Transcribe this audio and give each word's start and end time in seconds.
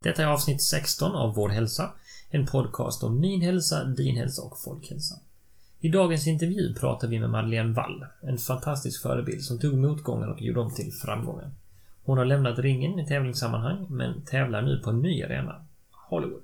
Detta 0.00 0.22
är 0.22 0.26
avsnitt 0.26 0.62
16 0.62 1.12
av 1.12 1.34
Vår 1.34 1.48
hälsa, 1.48 1.92
en 2.30 2.46
podcast 2.46 3.02
om 3.04 3.20
min 3.20 3.42
hälsa, 3.42 3.84
din 3.84 4.16
hälsa 4.16 4.42
och 4.42 4.58
folkhälsa. 4.58 5.14
I 5.80 5.88
dagens 5.88 6.26
intervju 6.26 6.74
pratar 6.74 7.08
vi 7.08 7.20
med 7.20 7.30
Madeleine 7.30 7.74
Wall, 7.74 8.06
en 8.20 8.38
fantastisk 8.38 9.02
förebild 9.02 9.42
som 9.42 9.58
tog 9.58 9.74
motgångar 9.74 10.28
och 10.28 10.42
gjorde 10.42 10.60
om 10.60 10.74
till 10.74 10.92
framgångar. 10.92 11.50
Hon 12.04 12.18
har 12.18 12.24
lämnat 12.24 12.58
ringen 12.58 12.98
i 12.98 13.06
tävlingssammanhang, 13.06 13.86
men 13.90 14.24
tävlar 14.24 14.62
nu 14.62 14.78
på 14.78 14.90
en 14.90 15.02
ny 15.02 15.22
arena, 15.22 15.64
Hollywood. 15.90 16.42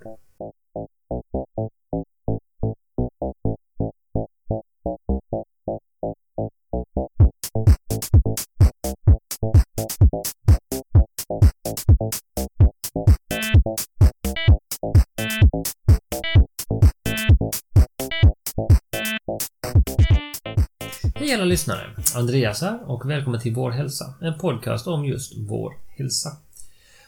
Andreas 22.13 22.61
här 22.61 22.91
och 22.91 23.11
välkommen 23.11 23.41
till 23.41 23.55
Vår 23.55 23.71
hälsa, 23.71 24.15
en 24.21 24.39
podcast 24.39 24.87
om 24.87 25.05
just 25.05 25.33
vår 25.37 25.75
hälsa. 25.89 26.37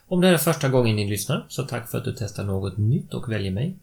Om 0.07 0.21
det 0.21 0.27
här 0.27 0.35
är 0.35 0.39
första 0.39 0.69
gången 0.69 0.97
ni 0.97 1.11
lyssnar, 1.11 1.47
så 1.49 1.63
tack 1.63 1.91
för 1.91 1.99
att 1.99 2.05
du 2.05 2.15
testar 2.19 2.45
något 2.45 2.77
nytt 2.77 3.15
och 3.15 3.33
väljer 3.33 3.51
mig. 3.51 3.77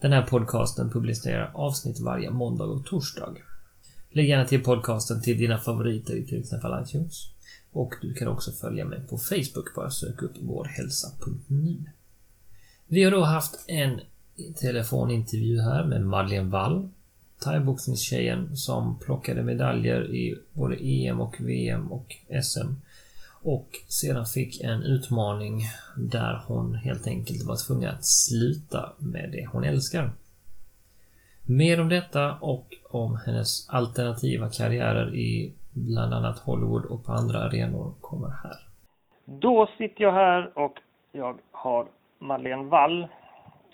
Den 0.00 0.12
här 0.12 0.22
podcasten 0.22 0.90
publicerar 0.90 1.50
avsnitt 1.54 2.00
varje 2.00 2.30
måndag 2.30 2.64
och 2.64 2.86
torsdag. 2.86 3.34
Lägg 4.10 4.28
gärna 4.28 4.44
till 4.44 4.64
podcasten 4.64 5.22
till 5.22 5.38
dina 5.38 5.58
favoriter 5.58 6.14
i 6.14 6.26
till 6.26 6.40
exempel 6.40 6.82
iTunes. 6.82 7.28
Och 7.72 7.94
du 8.02 8.14
kan 8.14 8.28
också 8.28 8.52
följa 8.52 8.84
mig 8.84 9.00
på 9.00 9.18
Facebook, 9.18 9.74
bara 9.74 9.90
sök 9.90 10.22
upp 10.22 10.38
vårhälsa.nu. 10.40 11.76
Vi 12.86 13.04
har 13.04 13.10
då 13.10 13.24
haft 13.24 13.64
en 13.66 14.00
telefonintervju 14.60 15.60
här 15.60 15.84
med 15.84 16.06
Madeleine 16.06 16.50
Wall 16.50 16.88
thaiboxningstjejen 17.44 18.56
som 18.56 18.98
plockade 18.98 19.42
medaljer 19.42 20.14
i 20.14 20.38
både 20.52 20.76
EM 20.76 21.20
och 21.20 21.36
VM 21.40 21.92
och 21.92 22.16
SM. 22.42 22.68
Och 23.42 23.68
sedan 23.88 24.26
fick 24.26 24.60
en 24.60 24.82
utmaning 24.82 25.60
där 25.96 26.42
hon 26.46 26.74
helt 26.74 27.06
enkelt 27.06 27.46
var 27.46 27.66
tvungen 27.66 27.90
att 27.90 28.06
sluta 28.06 28.92
med 28.98 29.30
det 29.32 29.48
hon 29.52 29.64
älskar. 29.64 30.10
Mer 31.46 31.80
om 31.80 31.88
detta 31.88 32.34
och 32.40 32.66
om 32.90 33.18
hennes 33.26 33.68
alternativa 33.68 34.50
karriärer 34.50 35.14
i 35.14 35.52
bland 35.72 36.14
annat 36.14 36.38
Hollywood 36.38 36.84
och 36.84 37.04
på 37.04 37.12
andra 37.12 37.38
arenor 37.38 37.94
kommer 38.00 38.28
här. 38.28 38.56
Då 39.24 39.68
sitter 39.78 40.04
jag 40.04 40.12
här 40.12 40.58
och 40.58 40.78
jag 41.12 41.38
har 41.50 41.86
Madeleine 42.18 42.68
Wall 42.68 43.08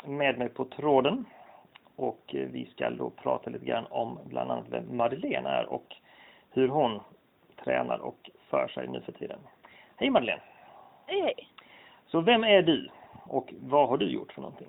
med 0.06 0.38
mig 0.38 0.48
på 0.48 0.64
tråden. 0.64 1.24
Och 1.96 2.34
eh, 2.34 2.48
vi 2.48 2.66
ska 2.66 2.90
då 2.90 3.10
prata 3.10 3.50
lite 3.50 3.64
grann 3.64 3.86
om 3.90 4.18
bland 4.24 4.50
annat 4.50 4.68
vem 4.68 4.96
Madeleine 4.96 5.48
är 5.48 5.66
och 5.66 5.96
hur 6.50 6.68
hon 6.68 7.00
tränar 7.64 7.98
och 7.98 8.30
för 8.50 8.68
sig 8.68 8.88
nu 8.88 9.00
för 9.00 9.12
tiden. 9.12 9.38
Hej 9.96 10.10
Madeleine! 10.10 10.42
Hej 11.06 11.20
hej! 11.20 11.48
Så 12.06 12.20
vem 12.20 12.44
är 12.44 12.62
du 12.62 12.90
och 13.26 13.54
vad 13.60 13.88
har 13.88 13.96
du 13.96 14.10
gjort 14.10 14.32
för 14.32 14.40
någonting? 14.40 14.68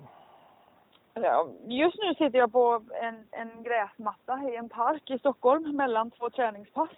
Ja, 1.14 1.48
just 1.66 1.96
nu 1.98 2.14
sitter 2.14 2.38
jag 2.38 2.52
på 2.52 2.82
en, 3.02 3.26
en 3.30 3.62
gräsmatta 3.62 4.40
i 4.50 4.56
en 4.56 4.68
park 4.68 5.10
i 5.10 5.18
Stockholm 5.18 5.76
mellan 5.76 6.10
två 6.10 6.30
träningspass. 6.30 6.90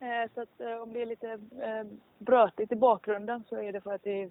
Eh, 0.00 0.30
så 0.34 0.40
att 0.40 0.60
eh, 0.60 0.82
om 0.82 0.92
det 0.92 1.02
är 1.02 1.06
lite 1.06 1.38
brötigt 2.18 2.72
i 2.72 2.76
bakgrunden 2.76 3.44
så 3.48 3.56
är 3.56 3.72
det 3.72 3.80
för 3.80 3.94
att 3.94 4.02
det 4.02 4.30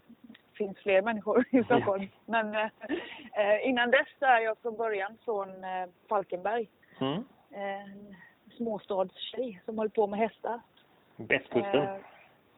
finns 0.62 0.78
fler 0.78 1.02
människor 1.02 1.46
i 1.50 1.64
Stockholm. 1.64 2.08
Men 2.26 2.56
eh, 2.56 2.70
eh, 3.34 3.68
innan 3.68 3.92
dess 3.92 4.08
är 4.20 4.40
jag 4.40 4.58
från 4.58 4.78
början 4.78 5.18
från 5.26 5.50
eh, 5.64 5.88
Falkenberg. 6.10 6.70
Mm. 7.00 7.24
En 7.52 8.16
småstadstjej 8.58 9.62
som 9.66 9.78
håller 9.78 9.90
på 9.90 10.08
med 10.08 10.20
hästar. 10.20 10.62
Västkusten? 11.16 11.84
Eh, 11.84 11.96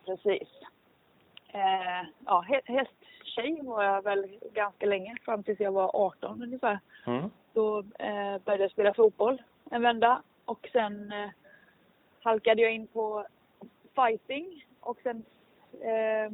precis. 0.05 0.50
Eh, 1.47 2.07
ja, 2.25 2.45
hästtjej 2.66 3.59
var 3.63 3.83
jag 3.83 4.03
väl 4.03 4.38
ganska 4.53 4.85
länge, 4.85 5.16
fram 5.25 5.44
tills 5.44 5.59
jag 5.59 5.72
var 5.72 5.91
18 5.94 6.44
ungefär. 6.44 6.79
Mm. 7.07 7.29
Då 7.53 7.79
eh, 7.79 8.38
började 8.45 8.63
jag 8.63 8.72
spela 8.72 8.94
fotboll 8.94 9.41
en 9.72 9.81
vända 9.81 10.22
och 10.45 10.69
sen 10.72 11.11
eh, 11.11 11.29
halkade 12.23 12.61
jag 12.61 12.73
in 12.73 12.88
på 12.88 13.25
fighting 13.95 14.66
och 14.79 14.99
sen 15.03 15.25
eh, 15.81 16.31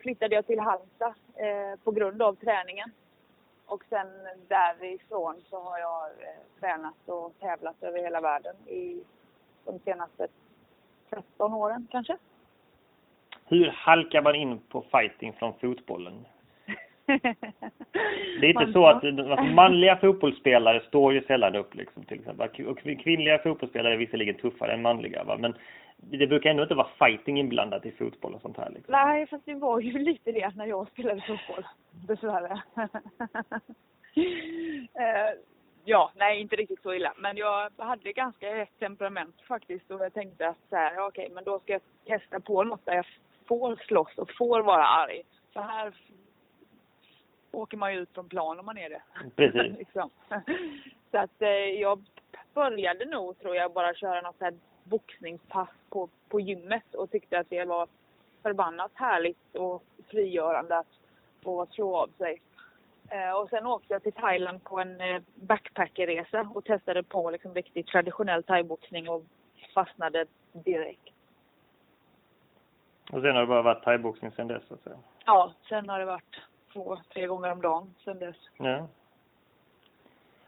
flyttade 0.00 0.34
jag 0.34 0.46
till 0.46 0.60
Halmstad 0.60 1.14
eh, 1.36 1.78
på 1.84 1.90
grund 1.90 2.22
av 2.22 2.34
träningen. 2.34 2.90
Och 3.66 3.84
sen 3.88 4.06
därifrån 4.48 5.34
så 5.50 5.60
har 5.60 5.78
jag 5.78 6.04
eh, 6.04 6.60
tränat 6.60 6.94
och 7.06 7.34
tävlat 7.40 7.82
över 7.82 7.98
hela 7.98 8.20
världen 8.20 8.56
i 8.66 9.02
de 9.64 9.78
senaste 9.78 10.28
13 11.10 11.54
åren 11.54 11.86
kanske. 11.90 12.16
Hur 13.44 13.66
halkar 13.66 14.22
man 14.22 14.34
in 14.34 14.58
på 14.58 14.84
fighting 14.90 15.32
från 15.32 15.54
fotbollen? 15.60 16.26
Det 18.40 18.46
är 18.46 18.60
inte 18.60 18.72
så 18.72 18.86
att, 18.86 19.04
att 19.04 19.54
manliga 19.54 19.96
fotbollsspelare 19.96 20.80
står 20.80 21.12
ju 21.12 21.22
sällan 21.22 21.56
upp 21.56 21.74
liksom 21.74 22.04
till 22.04 22.18
exempel. 22.18 22.66
Och 22.66 22.78
kvinnliga 22.78 23.38
fotbollsspelare 23.38 23.94
är 23.94 23.98
visserligen 23.98 24.34
tuffare 24.34 24.72
än 24.72 24.82
manliga 24.82 25.24
va? 25.24 25.36
men 25.38 25.54
det 26.00 26.26
brukar 26.26 26.50
ändå 26.50 26.62
inte 26.62 26.74
vara 26.74 26.88
fighting 26.98 27.38
inblandat 27.38 27.86
i 27.86 27.92
fotboll 27.92 28.34
och 28.34 28.40
sånt 28.40 28.56
här 28.56 28.70
liksom. 28.70 28.92
Nej, 28.92 29.26
fast 29.26 29.44
det 29.44 29.54
var 29.54 29.80
ju 29.80 29.98
lite 29.98 30.32
det 30.32 30.56
när 30.56 30.66
jag 30.66 30.88
spelade 30.88 31.20
fotboll. 31.20 31.66
Dessvärre. 31.90 32.62
uh, 32.76 32.86
ja, 35.84 36.12
nej 36.16 36.40
inte 36.40 36.56
riktigt 36.56 36.82
så 36.82 36.94
illa. 36.94 37.14
Men 37.18 37.36
jag 37.36 37.70
hade 37.76 38.12
ganska 38.12 38.54
rätt 38.54 38.78
temperament 38.78 39.40
faktiskt 39.48 39.90
och 39.90 40.04
jag 40.04 40.14
tänkte 40.14 40.48
att 40.48 40.58
så 40.70 40.76
här, 40.76 40.92
okej, 40.92 41.24
okay, 41.24 41.34
men 41.34 41.44
då 41.44 41.58
ska 41.58 41.72
jag 41.72 41.82
testa 42.06 42.40
på 42.40 42.64
något 42.64 42.86
där 42.86 42.94
jag 42.94 43.06
får 43.46 43.76
slåss 43.76 44.18
och 44.18 44.30
får 44.38 44.60
vara 44.62 44.86
arg. 44.86 45.22
Så 45.52 45.60
här 45.60 45.92
åker 47.52 47.76
man 47.76 47.94
ju 47.94 48.00
ut 48.00 48.14
från 48.14 48.28
plan 48.28 48.58
om 48.58 48.66
man 48.66 48.78
är 48.78 48.90
det. 48.90 49.02
Precis. 49.36 49.78
liksom. 49.78 50.10
Så 51.10 51.18
att 51.18 51.42
eh, 51.42 51.48
jag 51.80 52.04
började 52.54 53.04
nog, 53.04 53.38
tror 53.38 53.56
jag, 53.56 53.72
bara 53.72 53.94
köra 53.94 54.20
något 54.20 54.40
här 54.40 54.54
boxningspass 54.88 55.68
på, 55.90 56.08
på 56.28 56.40
gymmet 56.40 56.94
och 56.94 57.10
tyckte 57.10 57.38
att 57.38 57.50
det 57.50 57.64
var 57.64 57.88
förbannat 58.42 58.92
härligt 58.94 59.54
och 59.54 59.82
frigörande 60.10 60.78
att 60.78 60.98
få 61.42 61.66
slå 61.66 61.96
av 61.96 62.10
sig. 62.18 62.40
Eh, 63.10 63.32
och 63.32 63.48
sen 63.48 63.66
åkte 63.66 63.92
jag 63.92 64.02
till 64.02 64.12
Thailand 64.12 64.64
på 64.64 64.80
en 64.80 65.00
eh, 65.00 65.22
backpackerresa 65.34 66.48
och 66.54 66.64
testade 66.64 67.02
på 67.02 67.30
liksom 67.30 67.54
riktigt 67.54 67.86
traditionell 67.86 68.42
thaiboxning 68.42 69.08
och 69.08 69.24
fastnade 69.74 70.26
direkt. 70.52 71.14
Och 73.12 73.22
sen 73.22 73.34
har 73.34 73.40
det 73.40 73.46
bara 73.46 73.62
varit 73.62 73.84
thaiboxning 73.84 74.30
sen 74.30 74.48
dess 74.48 74.62
så 74.68 74.74
att 74.74 74.82
säga? 74.82 74.98
Ja, 75.24 75.52
sen 75.68 75.88
har 75.88 75.98
det 75.98 76.04
varit 76.04 76.40
två, 76.72 76.98
tre 77.12 77.26
gånger 77.26 77.52
om 77.52 77.62
dagen 77.62 77.94
sen 78.04 78.18
dess. 78.18 78.36
Ja. 78.56 78.86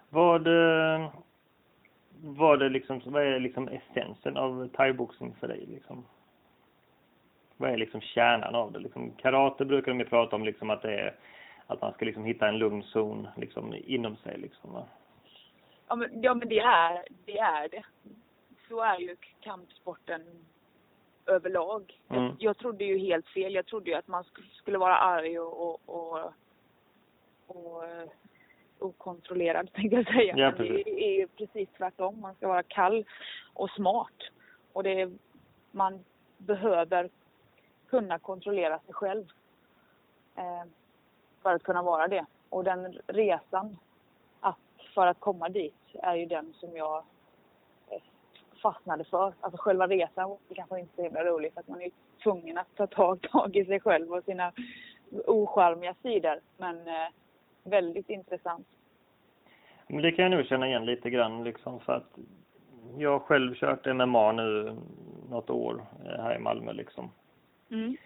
Vad, 0.09 0.47
eh, 0.47 1.11
var 2.23 2.57
det 2.57 2.69
liksom, 2.69 3.01
vad 3.05 3.23
är 3.23 3.41
liksom 3.41 3.69
essensen 3.69 4.37
av 4.37 4.69
thaiboxning 4.69 5.35
för 5.41 5.49
dig 5.49 5.67
liksom? 5.67 6.05
Vad 7.57 7.71
är 7.71 7.77
liksom 7.77 8.01
kärnan 8.01 8.55
av 8.55 8.73
det? 8.73 8.79
Liksom, 8.79 9.11
karate 9.11 9.65
brukar 9.65 9.93
de 9.93 10.01
ju 10.01 10.07
prata 10.07 10.37
om 10.37 10.45
liksom 10.45 10.71
att 10.71 10.83
det 10.83 11.01
är 11.01 11.15
att 11.67 11.81
man 11.81 11.93
ska 11.93 12.05
liksom 12.05 12.25
hitta 12.25 12.49
en 12.49 12.59
lugn 12.59 12.83
zon 12.83 13.29
liksom 13.37 13.75
inom 13.85 14.17
sig 14.17 14.39
liksom 14.39 14.73
va? 14.73 14.87
Ja 15.89 15.97
men, 15.97 16.23
ja, 16.23 16.35
men 16.35 16.49
det 16.49 16.59
är 16.59 17.05
det. 17.25 17.39
Är 17.39 17.69
det. 17.69 17.85
Så 18.69 18.81
är 18.81 18.99
ju 18.99 19.17
kampsporten 19.41 20.23
överlag. 21.27 22.01
Mm. 22.09 22.25
Jag, 22.25 22.37
jag 22.39 22.59
trodde 22.59 22.85
ju 22.85 22.99
helt 22.99 23.29
fel. 23.29 23.55
Jag 23.55 23.67
trodde 23.67 23.91
ju 23.91 23.97
att 23.97 24.09
man 24.09 24.25
skulle 24.53 24.79
vara 24.79 24.97
arg 24.97 25.39
och, 25.39 25.69
och, 25.69 25.81
och, 25.87 26.33
och 27.47 27.85
okontrollerad 28.81 29.73
tänkte 29.73 29.97
jag 29.97 30.07
säga. 30.07 30.35
Ja, 30.37 30.51
det 30.51 31.05
är 31.05 31.19
ju 31.19 31.27
precis 31.27 31.69
tvärtom. 31.77 32.21
Man 32.21 32.35
ska 32.35 32.49
vara 32.49 32.63
kall 32.63 33.05
och 33.55 33.71
smart. 33.71 34.15
Och 34.73 34.83
det 34.83 35.01
är, 35.01 35.11
man 35.71 36.05
behöver 36.39 37.09
kunna 37.89 38.19
kontrollera 38.19 38.79
sig 38.79 38.95
själv. 38.95 39.25
Eh, 40.37 40.65
för 41.43 41.55
att 41.55 41.63
kunna 41.63 41.83
vara 41.83 42.09
det. 42.09 42.27
Och 42.49 42.65
den 42.65 42.99
resan 43.07 43.77
att, 44.41 44.57
för 44.95 45.07
att 45.07 45.21
komma 45.21 45.49
dit 45.49 45.75
är 45.95 46.15
ju 46.15 46.27
den 46.27 46.55
som 46.61 46.77
jag 46.77 47.05
fastnade 48.63 49.05
för. 49.05 49.35
Alltså 49.41 49.61
själva 49.61 49.87
resan 49.87 50.29
var 50.29 50.39
kanske 50.55 50.81
inte 50.81 50.97
så 50.97 51.03
himla 51.03 51.25
rolig 51.25 51.53
för 51.53 51.61
att 51.61 51.69
man 51.69 51.83
är 51.83 51.91
tvungen 52.23 52.59
att 52.59 52.77
ta 52.77 52.87
tag, 52.87 53.29
tag 53.33 53.57
i 53.57 53.65
sig 53.65 53.81
själv 53.81 54.13
och 54.13 54.25
sina 54.25 54.53
ocharmiga 55.27 55.95
sidor. 56.03 56.41
Men 56.57 56.89
eh, 56.89 57.09
väldigt 57.65 58.11
intressant. 58.11 58.67
Men 59.87 60.03
det 60.03 60.13
kan 60.13 60.23
jag 60.23 60.31
nog 60.31 60.47
känna 60.47 60.69
igen 60.69 60.87
lite 60.87 61.11
grann 61.11 61.45
liksom 61.45 61.81
för 61.81 61.93
att 61.93 62.19
jag 62.99 63.11
har 63.11 63.19
själv 63.19 63.55
kört 63.55 63.87
MMA 63.87 64.33
nu 64.33 64.77
något 65.31 65.51
år 65.51 65.85
eh, 66.05 66.23
här 66.23 66.37
i 66.37 66.39
Malmö 66.39 66.73
liksom. 66.73 67.11
Mm. 67.71 67.97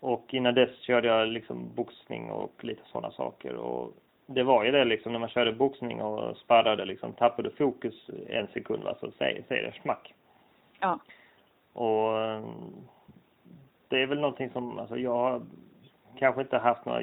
Och 0.00 0.34
innan 0.34 0.54
dess 0.54 0.80
körde 0.80 1.08
jag 1.08 1.28
liksom 1.28 1.74
boxning 1.74 2.30
och 2.30 2.64
lite 2.64 2.82
sådana 2.84 3.10
saker. 3.10 3.54
Och 3.54 3.92
det 4.26 4.42
var 4.42 4.64
ju 4.64 4.70
det 4.70 4.84
liksom 4.84 5.12
när 5.12 5.18
man 5.18 5.28
körde 5.28 5.52
boxning 5.52 6.02
och 6.02 6.36
sparrade 6.36 6.84
liksom, 6.84 7.12
tappade 7.12 7.50
fokus 7.50 8.10
en 8.28 8.46
sekund 8.46 8.82
va, 8.82 8.96
så 9.00 9.10
säger, 9.10 9.42
säger 9.48 9.62
det 9.62 9.82
smack. 9.82 10.14
Ja. 10.80 10.98
Och 11.72 12.20
eh, 12.20 12.44
det 13.88 14.02
är 14.02 14.06
väl 14.06 14.20
någonting 14.20 14.50
som, 14.50 14.78
alltså 14.78 14.96
jag 14.96 15.14
har 15.14 15.42
kanske 16.18 16.40
inte 16.40 16.58
haft 16.58 16.84
några, 16.84 17.02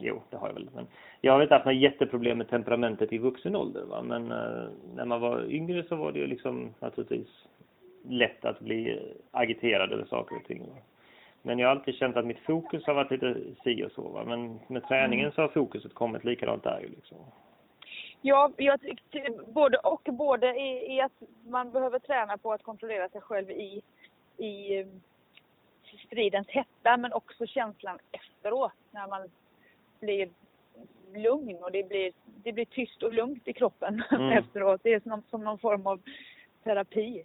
jo 0.00 0.22
det 0.30 0.36
har 0.36 0.46
jag 0.46 0.54
väl, 0.54 0.70
men 0.74 0.86
jag 1.20 1.32
har 1.32 1.42
inte 1.42 1.54
haft 1.54 1.66
några 1.66 1.78
jätteproblem 1.78 2.38
med 2.38 2.48
temperamentet 2.48 3.12
i 3.12 3.18
vuxen 3.18 3.56
ålder 3.56 3.84
va, 3.84 4.02
men 4.02 4.32
eh, 4.32 4.68
när 4.94 5.04
man 5.04 5.20
var 5.20 5.44
yngre 5.50 5.84
så 5.84 5.96
var 5.96 6.12
det 6.12 6.18
ju 6.18 6.26
liksom 6.26 6.74
naturligtvis 6.80 7.28
lätt 8.02 8.44
att 8.44 8.60
bli 8.60 9.00
agiterad 9.30 9.92
över 9.92 10.04
saker 10.04 10.36
och 10.36 10.44
ting. 10.44 10.60
Va? 10.60 10.76
Men 11.42 11.58
jag 11.58 11.68
har 11.68 11.76
alltid 11.76 11.94
känt 11.94 12.16
att 12.16 12.26
mitt 12.26 12.38
fokus 12.38 12.86
har 12.86 12.94
varit 12.94 13.10
lite 13.10 13.36
si 13.64 13.84
och 13.84 13.92
så 13.92 14.08
va, 14.08 14.24
men 14.24 14.60
med 14.66 14.88
träningen 14.88 15.24
mm. 15.24 15.32
så 15.32 15.40
har 15.40 15.48
fokuset 15.48 15.94
kommit 15.94 16.24
likadant 16.24 16.62
där 16.62 16.86
liksom. 16.96 17.18
Ja, 18.22 18.52
jag 18.56 18.80
tyckte 18.80 19.30
både 19.46 19.78
och. 19.78 20.08
Både 20.12 20.46
i, 20.46 20.96
i, 20.96 21.00
att 21.00 21.22
man 21.48 21.72
behöver 21.72 21.98
träna 21.98 22.38
på 22.38 22.52
att 22.52 22.62
kontrollera 22.62 23.08
sig 23.08 23.20
själv 23.20 23.50
i, 23.50 23.82
i 24.36 24.84
stridens 26.06 26.48
hetta 26.48 26.96
men 26.96 27.12
också 27.12 27.46
känslan 27.46 27.98
efteråt 28.12 28.72
när 28.90 29.08
man 29.08 29.28
blir 30.00 30.30
lugn 31.14 31.56
och 31.62 31.72
det 31.72 31.88
blir, 31.88 32.12
det 32.24 32.52
blir 32.52 32.64
tyst 32.64 33.02
och 33.02 33.12
lugnt 33.12 33.48
i 33.48 33.52
kroppen 33.52 34.02
mm. 34.10 34.38
efteråt. 34.38 34.80
Det 34.84 34.94
är 34.94 35.00
som, 35.00 35.22
som 35.30 35.44
någon 35.44 35.58
form 35.58 35.86
av 35.86 36.00
terapi. 36.64 37.24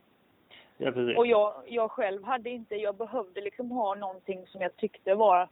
Ja. 0.78 0.92
Och 1.18 1.28
jag, 1.28 1.54
jag 1.66 1.92
själv 1.92 2.24
hade 2.24 2.50
inte, 2.50 2.76
jag 2.76 2.96
behövde 2.96 3.42
liksom 3.42 3.72
ha 3.72 3.96
någonting 3.96 4.48
som 4.48 4.62
jag 4.62 4.76
tyckte 4.76 5.16
var 5.16 5.50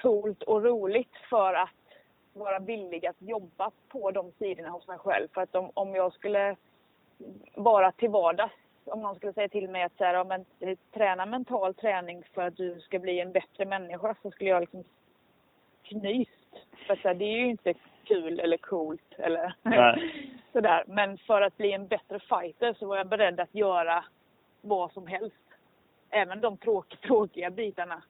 coolt 0.00 0.42
och 0.42 0.64
roligt 0.64 1.16
för 1.30 1.54
att 1.54 1.70
vara 2.32 2.58
villig 2.58 3.06
att 3.06 3.16
jobba 3.18 3.70
på 3.88 4.10
de 4.10 4.32
sidorna 4.38 4.68
hos 4.68 4.88
mig 4.88 4.98
själv. 4.98 5.28
För 5.34 5.40
att 5.40 5.54
om, 5.54 5.70
om 5.74 5.94
jag 5.94 6.12
skulle 6.12 6.56
vara 7.54 7.92
till 7.92 8.10
vardags, 8.10 8.54
om 8.84 9.02
någon 9.02 9.16
skulle 9.16 9.32
säga 9.32 9.48
till 9.48 9.68
mig 9.68 9.82
att 9.82 9.96
så 9.96 10.04
här, 10.04 10.14
ja, 10.14 10.24
men, 10.24 10.44
eh, 10.60 10.78
träna 10.92 11.26
mental 11.26 11.74
träning 11.74 12.22
för 12.34 12.42
att 12.42 12.56
du 12.56 12.80
ska 12.80 12.98
bli 12.98 13.20
en 13.20 13.32
bättre 13.32 13.64
människa 13.64 14.14
så 14.22 14.30
skulle 14.30 14.50
jag 14.50 14.60
liksom 14.60 14.84
knyst. 15.90 16.66
För 16.86 16.96
så 16.96 17.08
här, 17.08 17.14
det 17.14 17.24
är 17.24 17.38
ju 17.38 17.46
inte 17.46 17.74
kul 18.04 18.40
eller 18.40 18.56
coolt 18.56 19.14
eller 19.18 19.54
sådär. 20.52 20.84
Men 20.86 21.18
för 21.18 21.42
att 21.42 21.56
bli 21.56 21.72
en 21.72 21.86
bättre 21.86 22.20
fighter 22.20 22.74
så 22.78 22.86
var 22.86 22.96
jag 22.96 23.08
beredd 23.08 23.40
att 23.40 23.54
göra 23.54 24.04
vad 24.60 24.92
som 24.92 25.06
helst. 25.06 25.36
Även 26.10 26.40
de 26.40 26.56
tråk, 26.56 27.00
tråkiga 27.00 27.50
bitarna. 27.50 28.02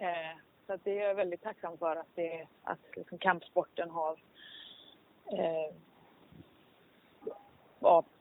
Eh, 0.00 0.38
så 0.66 0.78
det 0.84 0.98
är 0.98 1.08
jag 1.08 1.14
väldigt 1.14 1.42
tacksam 1.42 1.78
för 1.78 1.96
att, 1.96 2.08
det, 2.14 2.46
att 2.62 2.96
liksom 2.96 3.18
kampsporten 3.18 3.90
har 3.90 4.16
eh, 5.32 5.74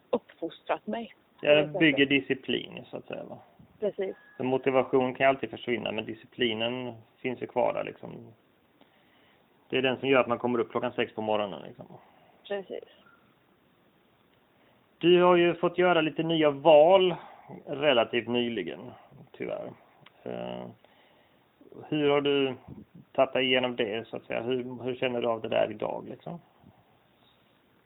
uppfostrat 0.09 0.87
mig. 0.87 1.15
Ja, 1.41 1.65
bygger 1.65 2.05
disciplin 2.05 2.85
så 2.89 2.97
att 2.97 3.07
säga 3.07 3.23
va? 3.23 3.37
Precis. 3.79 4.15
Så 4.37 4.43
motivation 4.43 5.13
kan 5.13 5.29
alltid 5.29 5.49
försvinna 5.49 5.91
men 5.91 6.05
disciplinen 6.05 6.93
finns 7.17 7.41
ju 7.41 7.47
kvar 7.47 7.73
där 7.73 7.83
liksom. 7.83 8.33
Det 9.69 9.77
är 9.77 9.81
den 9.81 9.97
som 9.97 10.09
gör 10.09 10.19
att 10.19 10.27
man 10.27 10.39
kommer 10.39 10.59
upp 10.59 10.71
klockan 10.71 10.91
sex 10.91 11.15
på 11.15 11.21
morgonen 11.21 11.61
liksom. 11.67 11.85
Precis. 12.47 12.83
Du 14.97 15.21
har 15.21 15.35
ju 15.35 15.53
fått 15.55 15.77
göra 15.77 16.01
lite 16.01 16.23
nya 16.23 16.51
val 16.51 17.15
relativt 17.65 18.27
nyligen, 18.27 18.79
tyvärr. 19.31 19.71
Eh, 20.23 20.65
hur 21.87 22.09
har 22.09 22.21
du 22.21 22.55
tagit 23.11 23.33
dig 23.33 23.45
igenom 23.45 23.75
det 23.75 24.07
så 24.07 24.17
att 24.17 24.23
säga? 24.23 24.41
Hur, 24.41 24.83
hur 24.83 24.95
känner 24.95 25.21
du 25.21 25.27
av 25.27 25.41
det 25.41 25.49
där 25.49 25.71
idag 25.71 26.05
liksom? 26.09 26.39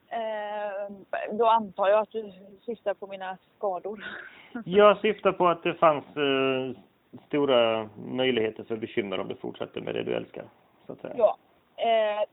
Eh, 0.07 0.91
då 1.31 1.45
antar 1.45 1.87
jag 1.89 1.99
att 1.99 2.11
du 2.11 2.31
syftar 2.65 2.93
på 2.93 3.07
mina 3.07 3.37
skador. 3.57 4.05
jag 4.65 4.97
syftar 4.97 5.31
på 5.31 5.47
att 5.47 5.63
det 5.63 5.73
fanns 5.73 6.05
eh, 6.17 6.81
stora 7.27 7.89
möjligheter 8.05 8.63
för 8.63 8.75
bekymmer 8.75 9.19
om 9.19 9.27
du 9.27 9.35
fortsätter 9.35 9.81
med 9.81 9.95
det 9.95 10.03
du 10.03 10.13
älskar. 10.13 10.43
Så 10.85 10.93
att 10.93 11.01
säga. 11.01 11.13
Ja. 11.17 11.37
Eh, 11.79 12.23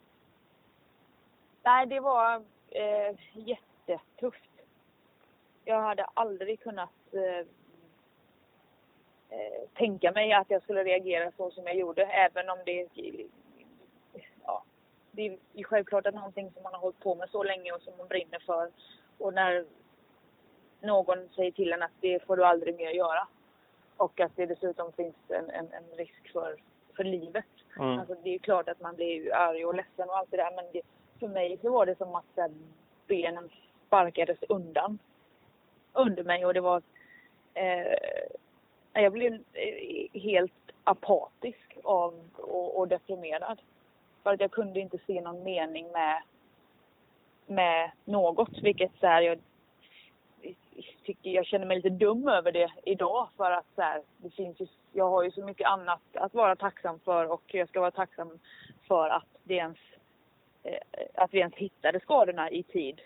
nej, 1.63 1.87
det 1.87 2.01
var 2.01 2.43
eh, 2.71 3.17
jättetufft. 3.33 4.51
Jag 5.65 5.81
hade 5.81 6.05
aldrig 6.05 6.61
kunnat 6.61 6.91
eh, 7.13 7.47
eh, 9.39 9.69
tänka 9.75 10.13
mig 10.13 10.33
att 10.33 10.51
jag 10.51 10.63
skulle 10.63 10.85
reagera 10.85 11.33
så 11.37 11.51
som 11.51 11.65
jag 11.67 11.77
gjorde, 11.77 12.03
även 12.03 12.51
om 12.51 12.59
det 12.67 12.89
ja, 14.45 14.65
det 15.11 15.39
är 15.55 15.65
självklart 15.65 16.07
att 16.07 16.15
någonting 16.15 16.51
som 16.51 16.63
man 16.63 16.73
har 16.75 16.81
hållit 16.81 17.01
på 17.01 17.15
med 17.15 17.31
så 17.31 17.43
länge 17.43 17.73
och 17.73 17.83
som 17.83 17.97
man 17.99 18.09
brinner 18.09 18.39
för. 18.39 18.71
Och 19.19 19.35
när 19.35 19.65
någon 20.81 21.29
säger 21.29 21.51
till 21.51 21.73
en 21.73 21.83
att 21.83 22.01
det 22.01 22.27
får 22.27 22.37
du 22.37 22.45
aldrig 22.45 22.77
mer 22.77 22.91
göra. 22.91 23.29
Och 23.97 24.21
att 24.21 24.37
det 24.37 24.47
dessutom 24.47 24.93
finns 24.93 25.17
en, 25.29 25.51
en, 25.51 25.73
en 25.73 25.97
risk 25.97 26.33
för, 26.33 26.57
för 26.97 27.05
livet. 27.05 27.45
Mm. 27.79 27.99
Alltså 27.99 28.15
det 28.23 28.35
är 28.35 28.39
klart 28.39 28.69
att 28.69 28.81
man 28.81 28.97
blir 28.97 29.35
arg 29.35 29.65
och 29.65 29.75
ledsen 29.75 30.09
och 30.09 30.17
allt 30.17 30.31
det 30.31 30.37
där 30.37 30.53
men 30.57 30.65
det, 30.73 30.83
för 31.21 31.29
mig 31.29 31.59
så 31.63 31.71
var 31.71 31.87
det 31.87 31.99
som 31.99 32.15
att 32.15 32.25
här, 32.37 32.51
benen 33.07 33.51
sparkades 33.87 34.39
undan 34.49 34.99
under 35.93 36.25
mig 36.25 36.47
och 36.47 36.55
det 36.55 36.61
var 36.61 36.83
eh, 37.55 37.97
jag 38.93 39.13
blev 39.13 39.33
eh, 39.35 40.21
helt 40.21 40.53
apatisk 40.85 41.77
av, 41.83 42.15
och, 42.37 42.79
och 42.79 42.89
deprimerad. 42.89 43.61
För 44.23 44.33
att 44.33 44.41
jag 44.41 44.51
kunde 44.51 44.81
inte 44.81 44.99
se 45.07 45.21
någon 45.21 45.43
mening 45.43 45.93
med, 45.93 46.23
med 47.47 47.91
något. 48.05 48.63
Vilket 48.63 48.93
så 49.01 49.07
här, 49.07 49.23
jag 49.23 49.39
tycker 51.05 51.31
jag 51.31 51.47
känner 51.47 51.67
mig 51.67 51.77
lite 51.77 51.89
dum 51.89 52.29
över 52.29 52.53
det 52.53 52.73
idag. 52.85 53.29
För 53.37 53.51
att 53.51 53.67
så 53.75 53.83
här, 53.83 54.03
det 54.17 54.31
finns 54.31 54.61
ju, 54.61 54.67
jag 54.93 55.11
har 55.11 55.23
ju 55.23 55.31
så 55.31 55.45
mycket 55.45 55.69
annat 55.69 56.01
att 56.15 56.35
vara 56.35 56.57
tacksam 56.57 56.99
för 56.99 57.33
och 57.33 57.43
jag 57.47 57.69
ska 57.69 57.81
vara 57.81 57.91
tacksam 57.91 58.39
för 58.89 59.09
att, 59.09 59.27
det 59.45 59.55
ens, 59.55 59.79
eh, 60.63 60.79
att 61.15 61.35
vi 61.35 61.39
ens 61.39 61.55
hittade 61.55 62.01
skadorna 62.01 62.51
i 62.51 62.63
tid. 62.63 63.01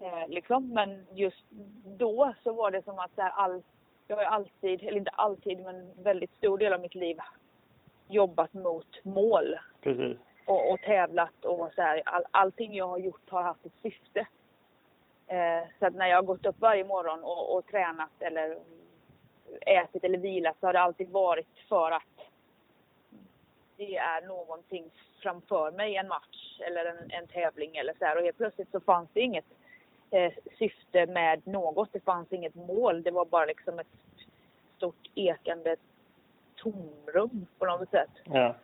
Eh, 0.00 0.28
liksom. 0.28 0.68
Men 0.68 1.06
just 1.14 1.44
då 1.84 2.34
så 2.42 2.52
var 2.52 2.70
det 2.70 2.84
som 2.84 2.98
att 2.98 3.14
så 3.14 3.22
här, 3.22 3.30
all, 3.30 3.62
jag 4.06 4.16
har 4.16 4.24
alltid, 4.24 4.82
eller 4.82 4.98
inte 4.98 5.10
alltid, 5.10 5.60
men 5.60 6.02
väldigt 6.02 6.36
stor 6.36 6.58
del 6.58 6.72
av 6.72 6.80
mitt 6.80 6.94
liv 6.94 7.16
jobbat 8.08 8.52
mot 8.52 9.04
mål. 9.04 9.58
Precis. 9.80 10.18
Och, 10.46 10.72
och 10.72 10.80
tävlat 10.80 11.44
och 11.44 11.70
så 11.74 11.82
här, 11.82 12.02
all, 12.04 12.24
allting 12.30 12.74
jag 12.74 12.88
har 12.88 12.98
gjort 12.98 13.30
har 13.30 13.42
haft 13.42 13.66
ett 13.66 13.72
syfte. 13.82 14.26
Eh, 15.32 15.64
så 15.78 15.86
att 15.86 15.94
när 15.94 16.06
jag 16.06 16.16
har 16.16 16.22
gått 16.22 16.46
upp 16.46 16.60
varje 16.60 16.84
morgon 16.84 17.24
och, 17.24 17.56
och 17.56 17.66
tränat 17.66 18.10
eller 18.20 18.58
ätit 19.60 20.04
eller 20.04 20.18
vilat 20.18 20.56
så 20.60 20.66
har 20.66 20.72
det 20.72 20.80
alltid 20.80 21.08
varit 21.08 21.58
för 21.68 21.90
att 21.90 22.28
det 23.76 23.96
är 23.96 24.26
någonting 24.26 24.90
framför 25.22 25.70
mig, 25.70 25.96
en 25.96 26.08
match 26.08 26.60
eller 26.60 26.84
en, 26.84 27.10
en 27.10 27.26
tävling 27.26 27.76
eller 27.76 27.94
så 27.98 28.04
här. 28.04 28.16
Och 28.16 28.22
helt 28.22 28.36
plötsligt 28.36 28.70
så 28.70 28.80
fanns 28.80 29.08
det 29.12 29.20
inget 29.20 29.44
eh, 30.10 30.32
syfte 30.58 31.06
med 31.06 31.46
något. 31.46 31.92
Det 31.92 32.00
fanns 32.00 32.32
inget 32.32 32.54
mål. 32.54 33.02
Det 33.02 33.10
var 33.10 33.24
bara 33.24 33.44
liksom 33.44 33.78
ett 33.78 33.86
stort 34.76 35.10
ekande 35.14 35.76
tomrum 36.56 37.46
på 37.58 37.66
något 37.66 37.90
sätt. 37.90 38.10
Ja. 38.24 38.54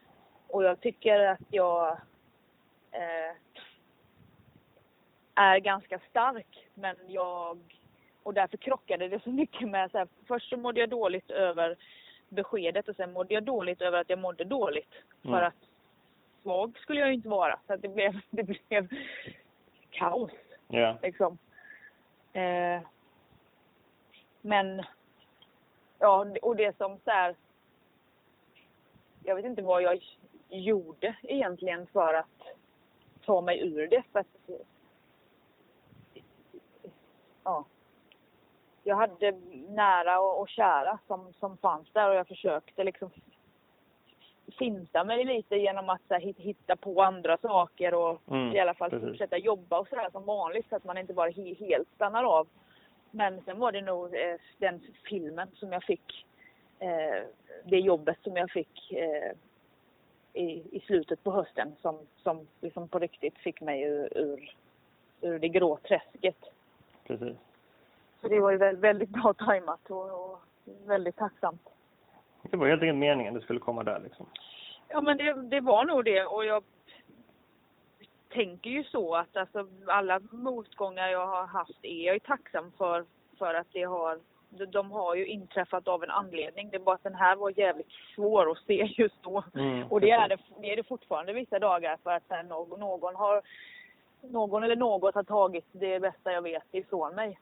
Och 0.46 0.64
jag 0.64 0.80
tycker 0.80 1.20
att 1.20 1.46
jag 1.50 1.98
eh, 2.90 3.36
är 5.38 5.58
ganska 5.58 5.98
stark 6.10 6.68
men 6.74 6.96
jag 7.06 7.58
och 8.22 8.34
därför 8.34 8.56
krockade 8.56 9.08
det 9.08 9.22
så 9.22 9.30
mycket 9.30 9.68
med 9.68 9.90
så 9.90 9.98
här, 9.98 10.08
först 10.26 10.48
så 10.48 10.56
mådde 10.56 10.80
jag 10.80 10.88
dåligt 10.88 11.30
över 11.30 11.76
beskedet 12.28 12.88
och 12.88 12.96
sen 12.96 13.12
mådde 13.12 13.34
jag 13.34 13.42
dåligt 13.42 13.82
över 13.82 14.00
att 14.00 14.10
jag 14.10 14.18
mådde 14.18 14.44
dåligt. 14.44 14.94
Mm. 15.24 15.36
För 15.36 15.42
att 15.42 15.54
svag 16.42 16.78
skulle 16.78 17.00
jag 17.00 17.08
ju 17.08 17.14
inte 17.14 17.28
vara. 17.28 17.58
Så 17.66 17.76
det 17.76 17.88
blev, 17.88 18.20
det 18.30 18.42
blev 18.42 18.88
kaos. 19.90 20.30
Ja. 20.68 20.98
Liksom. 21.02 21.38
Eh, 22.32 22.80
men, 24.40 24.82
ja, 25.98 26.26
och 26.42 26.56
det 26.56 26.76
som 26.76 26.98
så 27.04 27.10
här, 27.10 27.36
jag 29.24 29.36
vet 29.36 29.44
inte 29.44 29.62
vad 29.62 29.82
jag 29.82 30.00
gjorde 30.48 31.16
egentligen 31.22 31.86
för 31.86 32.14
att 32.14 32.42
ta 33.24 33.40
mig 33.40 33.60
ur 33.60 33.88
det. 33.88 34.02
För 34.12 34.20
att, 34.20 34.50
ja, 37.48 37.64
jag 38.84 38.96
hade 38.96 39.32
nära 39.68 40.20
och, 40.20 40.40
och 40.40 40.48
kära 40.48 40.98
som, 41.06 41.32
som 41.40 41.56
fanns 41.56 41.88
där 41.92 42.08
och 42.08 42.14
jag 42.14 42.28
försökte 42.28 42.84
liksom 42.84 43.10
finta 44.58 45.04
mig 45.04 45.24
lite 45.24 45.56
genom 45.56 45.88
att 45.88 46.00
här, 46.10 46.20
hitta 46.20 46.76
på 46.76 47.02
andra 47.02 47.36
saker 47.36 47.94
och 47.94 48.20
mm, 48.30 48.56
i 48.56 48.60
alla 48.60 48.74
fall 48.74 48.90
precis. 48.90 49.08
fortsätta 49.08 49.36
jobba 49.38 49.78
och 49.78 49.88
sådär 49.88 50.08
som 50.12 50.24
vanligt 50.24 50.68
så 50.68 50.76
att 50.76 50.84
man 50.84 50.98
inte 50.98 51.14
bara 51.14 51.30
helt 51.58 51.88
stannar 51.94 52.24
av. 52.24 52.48
Men 53.10 53.42
sen 53.44 53.58
var 53.58 53.72
det 53.72 53.80
nog 53.80 54.14
eh, 54.14 54.36
den 54.58 54.80
filmen 55.04 55.48
som 55.54 55.72
jag 55.72 55.84
fick 55.84 56.26
eh, 56.78 57.22
det 57.64 57.78
jobbet 57.78 58.18
som 58.22 58.36
jag 58.36 58.50
fick 58.50 58.92
eh, 58.92 59.32
i, 60.32 60.62
i 60.72 60.80
slutet 60.86 61.24
på 61.24 61.32
hösten 61.32 61.76
som, 61.82 61.98
som 62.22 62.46
liksom 62.60 62.88
på 62.88 62.98
riktigt 62.98 63.38
fick 63.38 63.60
mig 63.60 63.82
ur, 63.82 64.18
ur, 64.18 64.54
ur 65.20 65.38
det 65.38 65.48
grå 65.48 65.76
träsket. 65.76 66.44
Precis. 67.08 67.36
Så 68.20 68.28
det 68.28 68.40
var 68.40 68.50
ju 68.50 68.56
väldigt, 68.56 69.08
bra 69.08 69.34
tajmat 69.34 69.90
och, 69.90 70.30
och 70.30 70.40
väldigt 70.86 71.16
tacksamt. 71.16 71.68
Det 72.42 72.56
var 72.56 72.68
helt 72.68 72.82
enkelt 72.82 72.98
meningen 72.98 73.34
det 73.34 73.40
skulle 73.40 73.60
komma 73.60 73.82
där 73.82 74.00
liksom. 74.00 74.26
Ja 74.88 75.00
men 75.00 75.16
det, 75.16 75.32
det 75.32 75.60
var 75.60 75.84
nog 75.84 76.04
det 76.04 76.24
och 76.24 76.44
jag 76.44 76.62
tänker 78.28 78.70
ju 78.70 78.84
så 78.84 79.14
att 79.14 79.36
alltså, 79.36 79.66
alla 79.86 80.20
motgångar 80.30 81.08
jag 81.08 81.26
har 81.26 81.46
haft 81.46 81.78
är 81.84 82.06
jag 82.06 82.14
ju 82.14 82.20
tacksam 82.20 82.72
för, 82.78 83.04
för 83.38 83.54
att 83.54 83.66
det 83.72 83.82
har 83.82 84.18
de 84.72 84.90
har 84.90 85.14
ju 85.14 85.26
inträffat 85.26 85.88
av 85.88 86.02
en 86.02 86.10
anledning. 86.10 86.70
Det 86.70 86.76
är 86.76 86.80
bara 86.80 86.94
att 86.94 87.02
den 87.02 87.14
här 87.14 87.36
var 87.36 87.58
jävligt 87.58 87.92
svår 88.14 88.50
att 88.50 88.58
se 88.58 88.94
just 88.96 89.22
då. 89.22 89.44
Mm, 89.54 89.86
och 89.88 90.00
det 90.00 90.10
är 90.10 90.28
det, 90.28 90.38
det 90.60 90.72
är 90.72 90.76
det 90.76 90.82
fortfarande 90.88 91.32
vissa 91.32 91.58
dagar 91.58 91.96
för 92.02 92.10
att 92.10 92.48
någon, 92.48 92.80
någon 92.80 93.14
har 93.14 93.42
någon 94.20 94.62
eller 94.62 94.76
något 94.76 95.14
har 95.14 95.22
tagit 95.22 95.66
det 95.72 96.00
bästa 96.00 96.32
jag 96.32 96.42
vet 96.42 96.74
ifrån 96.74 97.14
mig. 97.14 97.38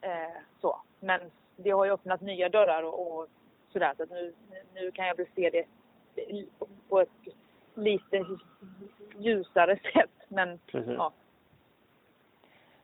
Eh, 0.00 0.42
så. 0.60 0.82
Men 1.00 1.20
det 1.56 1.70
har 1.70 1.84
ju 1.84 1.90
öppnat 1.90 2.20
nya 2.20 2.48
dörrar 2.48 2.82
och, 2.82 3.18
och 3.18 3.28
sådär 3.72 3.94
så 3.96 4.02
att 4.02 4.10
nu, 4.10 4.34
nu 4.74 4.90
kan 4.90 5.06
jag 5.06 5.16
väl 5.16 5.26
se 5.34 5.50
det 5.50 5.64
på 6.88 7.00
ett 7.00 7.08
lite 7.74 8.26
ljusare 9.18 9.78
sätt. 9.92 10.10
Men 10.28 10.58
Precis. 10.66 10.94
ja. 10.96 11.12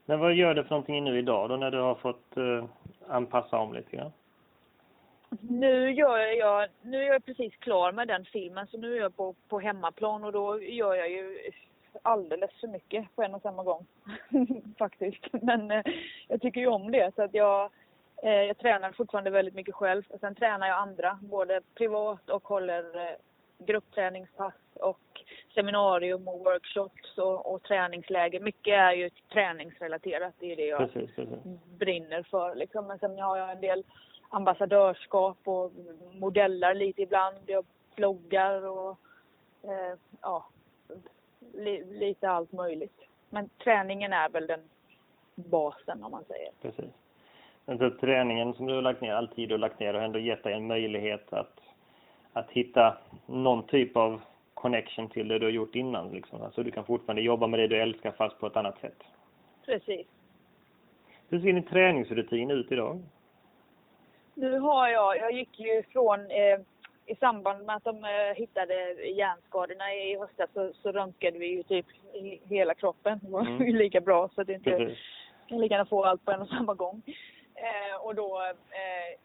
Men 0.04 0.20
vad 0.20 0.34
gör 0.34 0.54
du 0.54 0.62
för 0.62 0.70
någonting 0.70 1.04
nu 1.04 1.18
idag 1.18 1.48
då 1.48 1.56
när 1.56 1.70
du 1.70 1.78
har 1.78 1.94
fått 1.94 2.36
eh, 2.36 2.64
anpassa 3.08 3.58
om 3.58 3.74
lite 3.74 3.96
grann? 3.96 4.12
Nu 5.40 5.92
gör 5.92 6.18
jag, 6.18 6.68
nu 6.82 7.02
är 7.02 7.12
jag 7.12 7.24
precis 7.24 7.56
klar 7.56 7.92
med 7.92 8.08
den 8.08 8.24
filmen 8.24 8.66
så 8.66 8.78
nu 8.78 8.96
är 8.96 9.00
jag 9.00 9.16
på, 9.16 9.34
på 9.48 9.60
hemmaplan 9.60 10.24
och 10.24 10.32
då 10.32 10.62
gör 10.62 10.94
jag 10.94 11.10
ju 11.10 11.38
alldeles 12.08 12.50
för 12.60 12.68
mycket 12.68 13.16
på 13.16 13.22
en 13.22 13.34
och 13.34 13.42
samma 13.42 13.62
gång. 13.62 13.86
Faktiskt. 14.78 15.26
Men 15.32 15.70
eh, 15.70 15.82
jag 16.28 16.40
tycker 16.40 16.60
ju 16.60 16.66
om 16.66 16.90
det 16.90 17.14
så 17.14 17.22
att 17.22 17.34
jag, 17.34 17.70
eh, 18.22 18.30
jag 18.30 18.58
tränar 18.58 18.92
fortfarande 18.92 19.30
väldigt 19.30 19.54
mycket 19.54 19.74
själv. 19.74 20.02
Och 20.08 20.20
sen 20.20 20.34
tränar 20.34 20.66
jag 20.66 20.78
andra, 20.78 21.18
både 21.22 21.60
privat 21.74 22.30
och 22.30 22.48
håller 22.48 22.96
eh, 22.96 23.16
gruppträningspass 23.58 24.54
och 24.80 25.00
seminarium 25.54 26.28
och 26.28 26.38
workshops 26.38 27.18
och, 27.18 27.54
och 27.54 27.62
träningsläger. 27.62 28.40
Mycket 28.40 28.74
är 28.74 28.92
ju 28.92 29.10
träningsrelaterat. 29.32 30.34
Det 30.38 30.52
är 30.52 30.56
det 30.56 30.66
jag 30.66 30.78
Precis, 30.78 31.14
precis. 31.16 31.38
brinner 31.78 32.22
för. 32.22 32.54
Liksom. 32.54 32.86
Men 32.86 32.98
sen 32.98 33.18
har 33.18 33.36
jag 33.36 33.52
en 33.52 33.60
del 33.60 33.84
ambassadörskap 34.28 35.38
och 35.44 35.72
modellar 36.12 36.74
lite 36.74 37.02
ibland. 37.02 37.36
Jag 37.46 37.64
bloggar 37.96 38.66
och 38.66 38.98
eh, 39.62 39.98
ja, 40.20 40.48
li, 41.54 41.84
lite 41.84 42.30
allt 42.30 42.52
möjligt. 42.52 43.00
Men 43.30 43.48
träningen 43.64 44.12
är 44.12 44.28
väl 44.28 44.46
den 44.46 44.60
basen 45.34 46.04
om 46.04 46.10
man 46.10 46.24
säger. 46.24 46.50
Precis. 46.62 46.90
Men 47.64 47.78
så 47.78 47.90
träningen 47.90 48.54
som 48.54 48.66
du 48.66 48.74
har 48.74 48.82
lagt 48.82 49.00
ner, 49.00 49.14
all 49.14 49.28
tid 49.28 49.48
du 49.48 49.54
har 49.54 49.58
lagt 49.58 49.80
ner 49.80 49.94
har 49.94 50.00
ändå 50.00 50.18
gett 50.18 50.42
dig 50.42 50.52
en 50.54 50.66
möjlighet 50.66 51.32
att, 51.32 51.60
att 52.32 52.50
hitta 52.50 52.98
någon 53.26 53.66
typ 53.66 53.96
av 53.96 54.20
connection 54.54 55.08
till 55.08 55.28
det 55.28 55.38
du 55.38 55.46
har 55.46 55.50
gjort 55.50 55.74
innan. 55.74 56.10
Liksom. 56.10 56.42
Alltså 56.42 56.62
du 56.62 56.70
kan 56.70 56.84
fortfarande 56.84 57.22
jobba 57.22 57.46
med 57.46 57.60
det 57.60 57.66
du 57.66 57.82
älskar 57.82 58.10
fast 58.10 58.38
på 58.38 58.46
ett 58.46 58.56
annat 58.56 58.80
sätt. 58.80 59.02
Precis. 59.66 60.06
Hur 61.28 61.38
ser 61.38 61.52
din 61.52 61.62
träningsrutin 61.62 62.50
ut 62.50 62.72
idag? 62.72 63.02
Nu 64.34 64.58
har 64.58 64.88
jag, 64.88 65.16
jag 65.16 65.32
gick 65.32 65.60
ju 65.60 65.82
från 65.82 66.20
eh, 66.20 66.60
i 67.08 67.16
samband 67.16 67.66
med 67.66 67.76
att 67.76 67.84
de 67.84 68.04
eh, 68.04 68.34
hittade 68.36 68.74
hjärnskadorna 69.08 69.94
i 69.94 70.18
höstas 70.18 70.50
så, 70.54 70.72
så 70.82 70.92
röntgade 70.92 71.38
vi 71.38 71.46
ju 71.46 71.62
typ 71.62 71.86
hela 72.48 72.74
kroppen. 72.74 73.18
Det 73.22 73.30
var 73.30 73.40
Mm. 73.40 73.66
ju 73.66 73.72
lika 73.78 74.00
bra 74.00 74.28
så 74.34 74.40
att 74.40 74.46
det 74.46 74.52
inte 74.52 74.70
Precis. 74.70 74.98
kan 75.48 75.58
lika 75.60 75.74
gärna 75.74 75.86
få 75.86 76.04
allt 76.04 76.24
på 76.24 76.30
en 76.32 76.40
och 76.42 76.48
samma 76.48 76.74
gång. 76.74 77.02
Eh, 77.54 77.96
och 78.06 78.14
då 78.14 78.42
eh, 78.70 79.18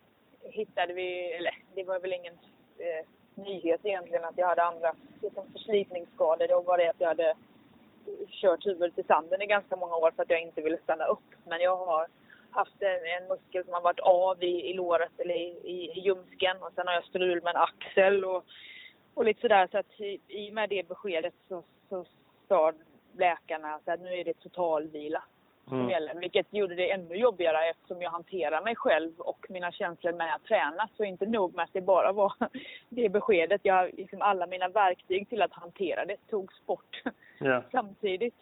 hittade 0.52 0.94
vi, 0.94 1.32
eller 1.34 1.56
det 1.76 1.84
var 1.84 2.00
väl 2.00 2.14
ingen 2.14 2.34
eh, 2.78 3.06
nyhet 3.44 3.80
egentligen 3.84 4.26
att 4.26 4.38
jag 4.38 4.48
hade 4.48 4.64
andra 4.64 4.96
liksom 5.22 5.52
förslitningsskador. 5.52 6.48
Det 6.48 6.54
var 6.68 6.78
det 6.78 6.90
att 6.90 7.00
jag 7.02 7.08
hade 7.08 7.34
kört 8.30 8.66
huvudet 8.66 9.00
i 9.00 9.04
sanden 9.04 9.42
i 9.42 9.46
ganska 9.46 9.76
många 9.76 9.96
år 9.96 10.12
för 10.12 10.24
att 10.24 10.30
jag 10.30 10.42
inte 10.42 10.62
ville 10.62 10.78
stanna 10.78 11.06
upp. 11.06 11.30
Men 11.46 11.62
jag 11.62 11.76
har 11.78 12.08
haft 12.54 12.82
en, 12.82 13.28
muskel 13.28 13.64
som 13.66 13.74
har 13.74 13.82
varit 13.82 14.00
av 14.00 14.44
i, 14.44 14.70
i 14.70 14.74
låret 14.74 15.12
eller 15.20 15.36
i, 15.36 15.60
i, 15.64 15.92
i 15.98 16.00
ljumsken 16.00 16.58
och 16.62 16.72
sen 16.76 16.88
har 16.88 16.94
jag 16.94 17.04
strul 17.04 17.44
med 17.44 17.56
en 17.56 17.62
axel 17.62 18.26
och, 18.26 18.44
och 19.14 19.26
lite 19.26 19.42
sådär. 19.42 19.68
Så 19.72 19.78
att 19.78 20.00
i, 20.00 20.20
i 20.28 20.50
och 20.50 20.54
med 20.54 20.70
det 20.70 20.88
beskedet 20.88 21.34
så, 21.48 21.64
så 21.90 22.06
sa 22.48 22.74
läkarna 23.18 23.74
att 23.86 24.00
nu 24.00 24.14
är 24.20 24.24
det 24.24 24.34
totalvila 24.34 25.24
som 25.68 25.78
Mm. 25.80 25.90
gäller. 25.90 26.16
Vilket 26.16 26.54
gjorde 26.54 26.76
det 26.76 26.92
ännu 26.92 27.16
jobbigare 27.16 27.70
eftersom 27.70 28.02
jag 28.02 28.12
hanterar 28.12 28.62
mig 28.62 28.76
själv 28.76 29.12
och 29.20 29.46
mina 29.50 29.72
känslor 29.72 30.12
med 30.14 30.36
att 30.36 30.44
träna. 30.44 30.90
Så 30.98 31.04
inte 31.04 31.26
nog 31.26 31.56
med 31.56 31.64
att 31.64 31.74
det 31.74 31.82
bara 31.82 32.12
var 32.12 32.34
det 32.90 33.10
beskedet. 33.10 33.62
Jag, 33.64 33.94
liksom 33.94 34.22
alla 34.22 34.48
mina 34.48 34.68
verktyg 34.68 35.30
till 35.30 35.42
att 35.42 35.54
hantera 35.54 36.06
det 36.06 36.18
togs 36.30 36.66
bort 36.66 37.02
Ja. 37.40 37.64
samtidigt. 37.72 38.36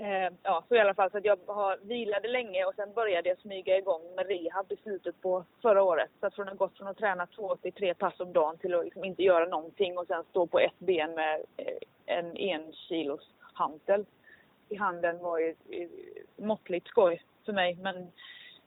Eh, 0.00 0.32
ja, 0.42 0.64
så 0.68 0.74
i 0.74 0.78
alla 0.78 0.94
fall 0.94 1.10
så 1.10 1.18
att 1.18 1.24
jag 1.24 1.38
har 1.46 1.78
vilade 1.82 2.28
länge 2.28 2.64
och 2.64 2.74
sen 2.74 2.92
började 2.92 3.28
jag 3.28 3.38
smyga 3.38 3.78
igång 3.78 4.02
med 4.16 4.26
rehab 4.26 4.72
i 4.72 4.76
slutet 4.76 5.22
på 5.22 5.44
förra 5.62 5.82
året. 5.82 6.10
Så 6.20 6.26
att 6.26 6.34
från 6.34 6.48
att 6.48 6.58
ha 6.58 6.66
gått 6.66 6.76
från 6.76 6.88
att 6.88 6.98
träna 6.98 7.26
två 7.26 7.56
till 7.56 7.72
tre 7.72 7.94
pass 7.94 8.20
om 8.20 8.32
dagen 8.32 8.58
till 8.58 8.74
att 8.74 8.84
liksom 8.84 9.04
inte 9.04 9.22
göra 9.22 9.44
någonting 9.44 9.98
och 9.98 10.06
sen 10.06 10.24
stå 10.30 10.46
på 10.46 10.58
ett 10.58 10.78
ben 10.78 11.14
med 11.14 11.42
eh, 11.56 11.76
en 12.06 12.36
en 12.36 12.72
kilos 12.72 13.30
hantel 13.38 14.04
i 14.68 14.76
handen 14.76 15.18
var 15.18 15.38
ju 15.38 15.54
eh, 15.70 15.88
måttligt 16.36 16.88
skoj 16.88 17.22
för 17.44 17.52
mig. 17.52 17.74
Men 17.74 18.12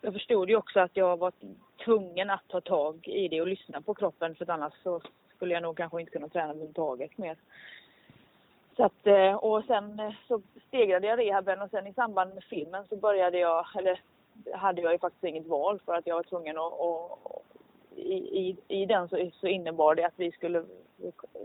jag 0.02 0.14
förstod 0.14 0.50
ju 0.50 0.56
också 0.56 0.80
att 0.80 0.98
jag 0.98 1.18
var 1.18 1.34
tvungen 1.86 2.30
att 2.30 2.48
ta 2.48 2.62
tag 2.62 3.08
i 3.08 3.28
det 3.28 3.42
och 3.42 3.48
lyssna 3.48 3.82
på 3.82 3.94
kroppen 3.94 4.36
för 4.36 4.50
annars 4.50 4.74
så 4.84 5.02
skulle 5.36 5.54
jag 5.54 5.64
nog 5.64 5.78
kanske 5.78 6.00
inte 6.00 6.12
kunna 6.12 6.30
träna 6.30 6.50
överhuvudtaget 6.50 7.18
mer. 7.18 7.38
Så 8.80 8.86
att, 8.86 9.08
eh, 9.08 9.34
och 9.34 9.64
sen 9.64 10.00
eh, 10.00 10.14
så 10.28 10.42
stegrade 10.68 11.08
jag 11.08 11.20
rehaben 11.20 11.62
och 11.62 11.70
sen 11.70 11.88
i 11.88 11.94
samband 11.94 12.34
med 12.34 12.44
filmen 12.44 12.86
så 12.90 12.96
började 12.96 13.40
jag, 13.40 13.66
eller 13.78 14.02
hade 14.54 14.82
jag 14.82 14.92
ju 14.92 15.00
faktiskt 15.00 15.24
inget 15.24 15.48
val 15.48 15.80
för 15.86 15.96
att 15.96 16.08
jag 16.08 16.16
var 16.16 16.24
tvungen 16.24 16.58
att, 16.58 16.74
och, 16.74 17.44
i, 17.96 18.16
i, 18.16 18.58
i 18.68 18.86
den 18.86 19.10
så, 19.10 19.30
så 19.34 19.48
innebar 19.48 19.96
det 19.96 20.04
att 20.04 20.14
vi 20.16 20.32
skulle 20.32 20.66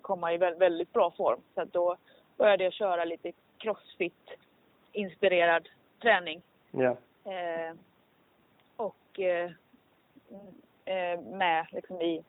komma 0.03 0.33
i 0.33 0.37
väldigt, 0.37 0.61
väldigt 0.61 0.93
bra 0.93 1.11
form. 1.11 1.41
Så 1.55 1.61
att 1.61 1.73
då 1.73 1.97
började 2.37 2.65
jag 2.65 2.73
köra 2.73 3.05
lite 3.05 3.33
crossfit-inspirerad 3.59 5.69
träning. 6.03 6.43
Ja. 6.71 6.97
Eh, 7.33 7.75
och 8.77 9.21
eh, 9.21 9.51
eh, 10.85 11.21
med 11.21 11.67
liksom 11.73 12.01
i, 12.01 12.25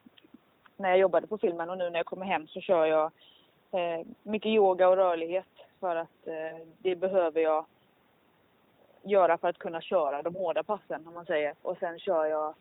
när 0.77 0.89
jag 0.89 0.99
jobbade 0.99 1.27
på 1.27 1.37
filmen 1.37 1.69
och 1.69 1.77
nu 1.77 1.89
när 1.89 1.99
jag 1.99 2.05
kommer 2.05 2.25
hem 2.25 2.47
så 2.47 2.61
kör 2.61 2.85
jag 2.85 3.11
mycket 4.23 4.49
yoga 4.49 4.89
och 4.89 4.95
rörlighet 4.95 5.45
för 5.79 5.95
att 5.95 6.27
eh, 6.27 6.57
det 6.77 6.95
behöver 6.95 7.41
jag 7.41 7.65
göra 9.03 9.37
för 9.37 9.47
att 9.47 9.57
kunna 9.57 9.81
köra 9.81 10.21
de 10.21 10.35
hårda 10.35 10.63
passen 10.63 11.07
om 11.07 11.13
man 11.13 11.25
säger. 11.25 11.53
Och 11.61 11.77
sen 11.77 11.99
kör 11.99 12.25
jag 12.25 12.53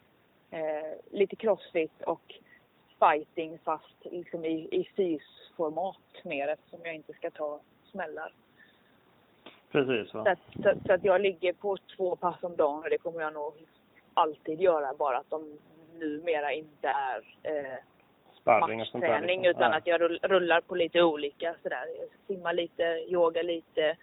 eh, 0.50 0.92
lite 1.10 1.36
crossfit 1.36 2.02
och 2.02 2.34
fighting 2.98 3.58
fast 3.64 4.04
liksom 4.04 4.44
i, 4.44 4.68
i 4.70 4.88
fysformat 4.96 6.24
mer 6.24 6.48
eftersom 6.48 6.80
jag 6.84 6.94
inte 6.94 7.12
ska 7.12 7.30
ta 7.30 7.60
smällar. 7.90 8.32
Precis 9.70 10.10
Så 10.10 10.18
att, 10.18 10.38
så, 10.62 10.72
så 10.86 10.92
att 10.92 11.04
jag 11.04 11.20
ligger 11.20 11.52
på 11.52 11.76
två 11.96 12.16
pass 12.16 12.42
om 12.42 12.56
dagen 12.56 12.78
och 12.78 12.90
det 12.90 12.98
kommer 12.98 13.20
jag 13.20 13.32
nog 13.32 13.52
alltid 14.14 14.60
göra 14.60 14.94
bara 14.94 15.18
att 15.18 15.30
de 15.30 15.58
numera 15.98 16.52
inte 16.52 16.88
är 16.88 17.36
eh, 17.42 17.78
matchträning 18.44 18.78
liksom. 19.42 19.60
utan 19.60 19.70
Ja. 19.70 19.76
att 19.76 19.86
jag 19.86 20.00
rull- 20.00 20.18
rullar 20.22 20.60
på 20.60 20.74
lite 20.74 21.02
olika 21.02 21.54
sådär. 21.62 21.84
Jag 22.00 22.08
simmar 22.36 22.52
lite, 22.52 22.82
yoga 23.08 23.42
lite, 23.42 23.96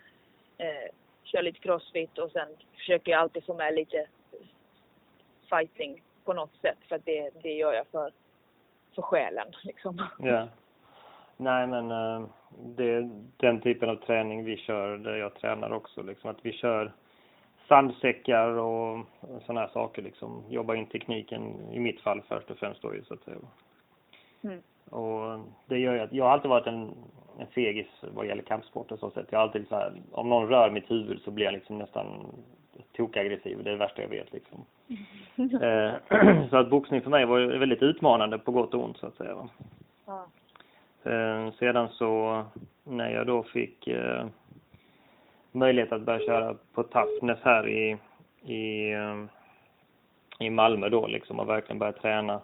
eh, 0.58 0.92
kör 1.24 1.42
lite 1.42 1.60
crossfit 1.60 2.18
och 2.18 2.32
sen 2.32 2.48
försöker 2.78 3.12
jag 3.12 3.22
alltid 3.22 3.46
få 3.46 3.54
med 3.54 3.74
lite 3.76 4.08
fighting 5.50 6.02
på 6.26 6.34
något 6.34 6.56
sätt 6.62 6.78
för 6.88 6.96
att 6.96 7.06
det, 7.06 7.30
det 7.44 7.54
gör 7.54 7.74
jag 7.74 7.88
för, 7.88 8.12
för 8.96 9.02
själen 9.02 9.48
liksom. 9.64 10.02
Ja. 10.20 10.48
Nej 11.38 11.68
men 11.68 11.92
eh, 11.92 12.26
det 12.50 12.90
är 12.94 13.10
den 13.38 13.62
typen 13.62 13.90
av 13.90 13.96
träning 13.96 14.44
vi 14.44 14.58
kör 14.58 14.98
där 14.98 15.16
jag 15.16 15.34
tränar 15.36 15.72
också 15.74 16.02
liksom 16.02 16.30
att 16.30 16.46
vi 16.46 16.54
kör 16.54 16.92
sandsäckar 17.68 18.48
och 18.48 19.06
sådana 19.46 19.60
här 19.62 19.68
saker 19.68 20.02
liksom. 20.02 20.44
Jobba 20.50 20.76
in 20.76 20.86
tekniken 20.86 21.72
i 21.72 21.80
mitt 21.80 22.02
fall 22.02 22.22
först 22.28 22.52
och 22.52 22.58
främst 22.58 22.82
då 22.82 22.96
ju 22.96 23.04
så 23.04 23.14
att 23.14 23.24
säga. 23.24 23.38
Mm. 24.44 24.62
Och 24.90 25.40
det 25.66 25.80
gör 25.80 25.94
ju 25.94 26.00
att 26.00 26.14
jag 26.14 26.26
har 26.26 26.32
alltid 26.32 26.50
varit 26.50 26.68
en, 26.68 26.94
en 27.40 27.48
fegis 27.48 27.88
vad 28.02 28.26
gäller 28.26 28.44
kampsport 28.44 28.92
och 28.92 29.00
så 29.00 29.10
sätt. 29.10 29.28
Jag 29.30 29.40
har 29.40 29.44
alltid 29.44 29.68
så 29.68 29.76
här, 29.76 29.94
om 30.12 30.30
någon 30.30 30.48
rör 30.48 30.70
mitt 30.70 30.92
huvud 30.92 31.22
så 31.22 31.32
blir 31.32 31.46
jag 31.46 31.54
liksom 31.54 31.78
nästan 31.78 32.06
tokaggressiv. 32.98 33.64
Det 33.64 33.70
är 33.70 33.72
det 33.72 33.78
värsta 33.78 34.02
jag 34.02 34.10
vet 34.10 34.34
liksom. 34.34 34.66
Eh, 35.62 35.94
så 36.50 36.58
att 36.58 36.70
boxning 36.70 37.02
för 37.02 37.10
mig 37.10 37.26
var 37.26 37.40
väldigt 37.40 37.82
utmanande 37.82 38.38
på 38.38 38.52
gott 38.52 38.74
och 38.74 38.84
ont 38.84 38.98
så 38.98 39.08
att 39.08 39.16
säga. 39.16 39.36
Va? 39.36 39.50
Ja. 40.06 40.26
Eh, 41.12 41.52
sedan 41.52 41.90
så 41.90 42.44
när 42.84 43.10
jag 43.10 43.28
då 43.28 43.44
fick 43.44 43.88
eh, 43.88 44.26
möjlighet 45.52 45.92
att 45.92 46.02
börja 46.02 46.20
köra 46.20 46.56
på 46.74 46.84
Toughness 46.84 47.40
här 47.44 47.68
i, 47.68 47.98
i, 48.46 48.92
eh, 48.94 49.26
i 50.40 50.50
Malmö 50.50 50.90
då 50.90 51.08
liksom 51.08 51.40
och 51.40 51.50
verkligen 51.50 51.80
börja 51.80 51.94
träna 51.94 52.42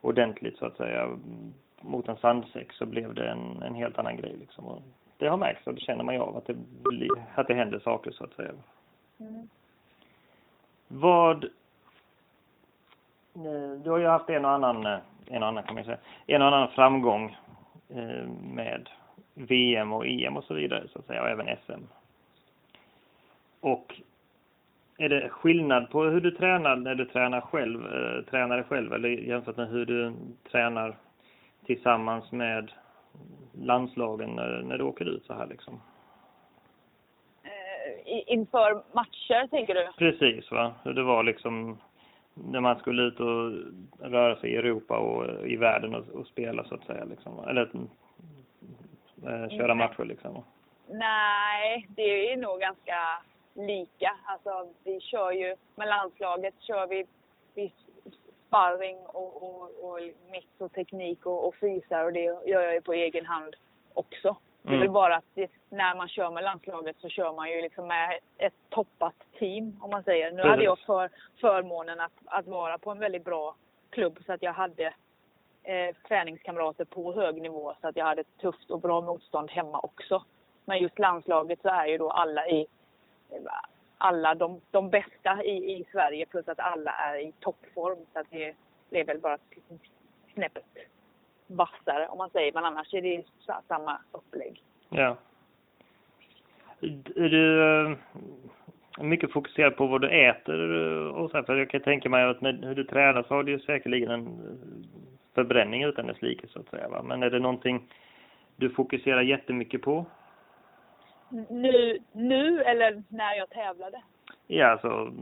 ordentligt 0.00 0.58
så 0.58 0.66
att 0.66 0.76
säga 0.76 1.18
mot 1.80 2.08
en 2.08 2.16
sandsäck 2.16 2.72
så 2.72 2.86
blev 2.86 3.14
det 3.14 3.28
en, 3.30 3.62
en 3.62 3.74
helt 3.74 3.98
annan 3.98 4.16
grej 4.16 4.36
liksom. 4.40 4.64
Och 4.66 4.82
det 5.18 5.26
har 5.28 5.36
märkts 5.36 5.66
och 5.66 5.74
det 5.74 5.80
känner 5.80 6.04
man 6.04 6.14
ju 6.14 6.20
av 6.20 6.36
att 6.36 6.46
det, 6.46 6.54
blir, 6.82 7.10
att 7.34 7.46
det 7.46 7.54
händer 7.54 7.78
saker 7.78 8.10
så 8.10 8.24
att 8.24 8.32
säga. 8.32 8.52
Mm. 9.20 9.48
Vad... 10.88 11.44
eh, 13.34 13.72
Du 13.84 13.90
har 13.90 13.98
ju 13.98 14.06
haft 14.06 14.30
en 14.30 14.44
och 14.44 14.50
annan, 14.50 14.86
eh, 14.86 14.98
en 15.26 15.42
och 15.42 15.48
annan 15.48 15.64
kan 15.64 15.74
man 15.74 15.84
säga, 15.84 15.98
en 16.26 16.42
och 16.42 16.48
annan 16.48 16.68
framgång 16.70 17.36
eh, 17.88 18.26
med 18.42 18.88
VM 19.34 19.92
och 19.92 20.06
EM 20.06 20.36
och 20.36 20.44
så 20.44 20.54
vidare 20.54 20.88
så 20.88 20.98
att 20.98 21.06
säga 21.06 21.22
och 21.22 21.28
även 21.28 21.56
SM. 21.66 21.82
Och 23.60 24.00
är 25.00 25.08
det 25.08 25.28
skillnad 25.28 25.90
på 25.90 26.02
hur 26.02 26.20
du 26.20 26.30
tränar 26.30 26.76
när 26.76 26.94
du 26.94 27.04
tränar 27.04 27.40
själv, 27.40 27.86
eh, 27.86 28.24
tränar 28.30 28.56
dig 28.56 28.64
själv 28.64 28.92
eller 28.92 29.08
jämfört 29.08 29.56
med 29.56 29.68
hur 29.68 29.86
du 29.86 30.12
tränar 30.50 30.96
tillsammans 31.66 32.32
med 32.32 32.72
landslagen 33.52 34.30
när, 34.30 34.62
när 34.62 34.78
du 34.78 34.84
åker 34.84 35.04
ut 35.04 35.24
så 35.26 35.34
här 35.34 35.46
liksom? 35.46 35.80
Eh, 37.42 38.32
inför 38.32 38.82
matcher, 38.92 39.46
tänker 39.46 39.74
du? 39.74 39.88
Precis 39.98 40.50
va, 40.50 40.74
hur 40.84 40.92
det 40.92 41.02
var 41.02 41.22
liksom 41.22 41.78
när 42.34 42.60
man 42.60 42.78
skulle 42.78 43.02
ut 43.02 43.20
och 43.20 43.52
röra 44.10 44.36
sig 44.36 44.50
i 44.50 44.56
Europa 44.56 44.98
och 44.98 45.48
i 45.48 45.56
världen 45.56 45.94
och, 45.94 46.08
och 46.08 46.26
spela 46.26 46.64
så 46.64 46.74
att 46.74 46.84
säga 46.84 47.04
liksom. 47.04 47.44
Eller 47.48 47.70
eh, 49.26 49.48
köra 49.48 49.72
Mm. 49.72 49.78
matcher 49.78 50.04
liksom. 50.04 50.44
Nej, 50.88 51.86
det 51.88 52.32
är 52.32 52.36
nog 52.36 52.60
ganska 52.60 52.94
lika. 53.54 54.16
Alltså, 54.24 54.68
vi 54.84 55.00
kör 55.00 55.30
ju, 55.32 55.56
med 55.74 55.88
landslaget 55.88 56.54
kör 56.60 56.86
vi, 56.86 57.06
vi 57.54 57.72
sparring 58.46 58.98
och, 59.06 59.42
och, 59.42 59.70
och 59.82 60.00
mix 60.30 60.46
och 60.58 60.72
teknik 60.72 61.26
och, 61.26 61.48
och 61.48 61.54
fysar 61.54 62.04
och 62.04 62.12
det 62.12 62.20
gör 62.22 62.62
jag 62.62 62.74
ju 62.74 62.80
på 62.80 62.92
egen 62.92 63.26
hand 63.26 63.56
också. 63.94 64.36
Det 64.62 64.68
är 64.68 64.72
Mm. 64.72 64.80
väl 64.80 64.90
bara 64.90 65.16
att 65.16 65.24
det, 65.34 65.50
när 65.68 65.94
man 65.94 66.08
kör 66.08 66.30
med 66.30 66.44
landslaget 66.44 66.96
så 67.00 67.08
kör 67.08 67.32
man 67.32 67.50
ju 67.50 67.62
liksom 67.62 67.86
med 67.86 68.18
ett 68.38 68.54
toppat 68.68 69.14
team 69.38 69.80
om 69.82 69.90
man 69.90 70.02
säger. 70.04 70.30
Nu 70.30 70.36
Precis. 70.36 70.50
hade 70.50 70.64
jag 70.64 70.78
för, 70.78 71.10
förmånen 71.40 72.00
att, 72.00 72.12
att 72.24 72.46
vara 72.46 72.78
på 72.78 72.90
en 72.90 72.98
väldigt 72.98 73.24
bra 73.24 73.54
klubb 73.90 74.18
så 74.26 74.32
att 74.32 74.42
jag 74.42 74.52
hade 74.52 74.94
eh, 75.62 75.96
träningskamrater 76.08 76.84
på 76.84 77.12
hög 77.12 77.42
nivå 77.42 77.74
så 77.80 77.88
att 77.88 77.96
jag 77.96 78.04
hade 78.04 78.20
ett 78.20 78.38
tufft 78.40 78.70
och 78.70 78.80
bra 78.80 79.00
motstånd 79.00 79.50
hemma 79.50 79.80
också. 79.80 80.24
Men 80.64 80.78
just 80.78 80.98
landslaget 80.98 81.62
så 81.62 81.68
är 81.68 81.86
ju 81.86 81.98
då 81.98 82.10
alla 82.10 82.48
i 82.48 82.66
alla 83.98 84.34
de, 84.34 84.60
de 84.70 84.90
bästa 84.90 85.44
i, 85.44 85.72
i 85.72 85.84
Sverige 85.92 86.26
plus 86.26 86.48
att 86.48 86.60
alla 86.60 86.90
är 86.90 87.18
i 87.18 87.32
toppform. 87.40 87.98
Så 88.12 88.18
att 88.18 88.26
det, 88.30 88.54
det 88.90 89.00
är 89.00 89.04
väl 89.04 89.20
bara 89.20 89.38
snäppet 90.34 90.64
vassare 91.46 92.08
om 92.08 92.18
man 92.18 92.30
säger. 92.30 92.52
Men 92.52 92.64
annars 92.64 92.94
är 92.94 93.02
det 93.02 93.24
sa- 93.38 93.62
samma 93.68 93.98
upplägg. 94.12 94.62
Ja. 94.88 95.16
Är 97.16 97.28
du 97.28 97.62
eh, 97.62 97.96
mycket 99.04 99.32
fokuserad 99.32 99.76
på 99.76 99.86
vad 99.86 100.00
du 100.00 100.08
äter 100.28 100.60
och 101.08 101.30
så 101.30 101.36
här? 101.36 101.44
För 101.44 101.56
jag 101.56 101.70
kan 101.70 101.80
tänka 101.80 102.08
mig 102.08 102.24
att 102.24 102.40
med 102.40 102.64
hur 102.64 102.74
du 102.74 102.84
tränar 102.84 103.22
så 103.22 103.34
har 103.34 103.42
du 103.42 103.52
ju 103.52 103.60
säkerligen 103.60 104.10
en 104.10 104.26
eh, 104.26 105.00
förbränning 105.34 105.82
utan 105.82 106.06
dess 106.06 106.22
like 106.22 106.48
så 106.48 106.60
att 106.60 106.68
säga 106.70 106.88
va? 106.88 107.02
Men 107.02 107.22
är 107.22 107.30
det 107.30 107.38
någonting 107.38 107.92
du 108.56 108.70
fokuserar 108.70 109.22
jättemycket 109.22 109.82
på? 109.82 110.06
Nu, 111.48 111.98
nu 112.12 112.62
eller 112.62 113.02
när 113.08 113.34
jag 113.34 113.50
tävlade? 113.50 114.02
Ja, 114.46 114.66
alltså 114.66 115.12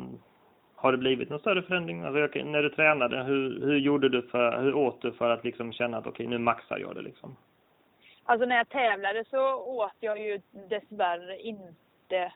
har 0.74 0.92
det 0.92 0.98
blivit 0.98 1.30
någon 1.30 1.38
större 1.38 1.62
förändring? 1.62 2.02
Alltså, 2.02 2.18
jag, 2.18 2.46
när 2.46 2.62
du 2.62 2.70
tränade, 2.70 3.22
hur, 3.22 3.60
hur 3.60 3.78
gjorde 3.78 4.08
du 4.08 4.22
för, 4.22 4.62
hur 4.62 4.74
åt 4.74 5.02
du 5.02 5.12
för 5.12 5.30
att 5.30 5.44
liksom 5.44 5.72
känna 5.72 5.98
att 5.98 6.06
okej, 6.06 6.26
nu 6.26 6.38
maxar 6.38 6.78
jag 6.78 6.94
det 6.94 7.02
liksom? 7.02 7.36
Alltså 8.24 8.46
när 8.46 8.56
jag 8.56 8.68
tävlade 8.68 9.24
så 9.24 9.54
åt 9.54 9.92
jag 10.00 10.20
ju 10.20 10.40
dessvärre 10.68 11.40
inte 11.40 12.32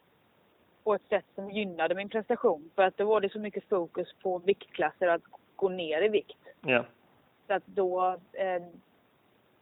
på 0.84 0.94
ett 0.94 1.08
sätt 1.08 1.24
som 1.34 1.50
gynnade 1.50 1.94
min 1.94 2.08
prestation. 2.08 2.70
För 2.74 2.82
att 2.82 2.96
då 2.96 3.04
var 3.04 3.20
det 3.20 3.32
så 3.32 3.38
mycket 3.38 3.68
fokus 3.68 4.08
på 4.22 4.38
viktklasser 4.38 5.08
att 5.08 5.22
gå 5.56 5.68
ner 5.68 6.02
i 6.02 6.08
vikt. 6.08 6.38
Ja, 6.60 6.84
Så 7.46 7.52
att 7.52 7.66
då, 7.66 8.18
eh, 8.32 8.62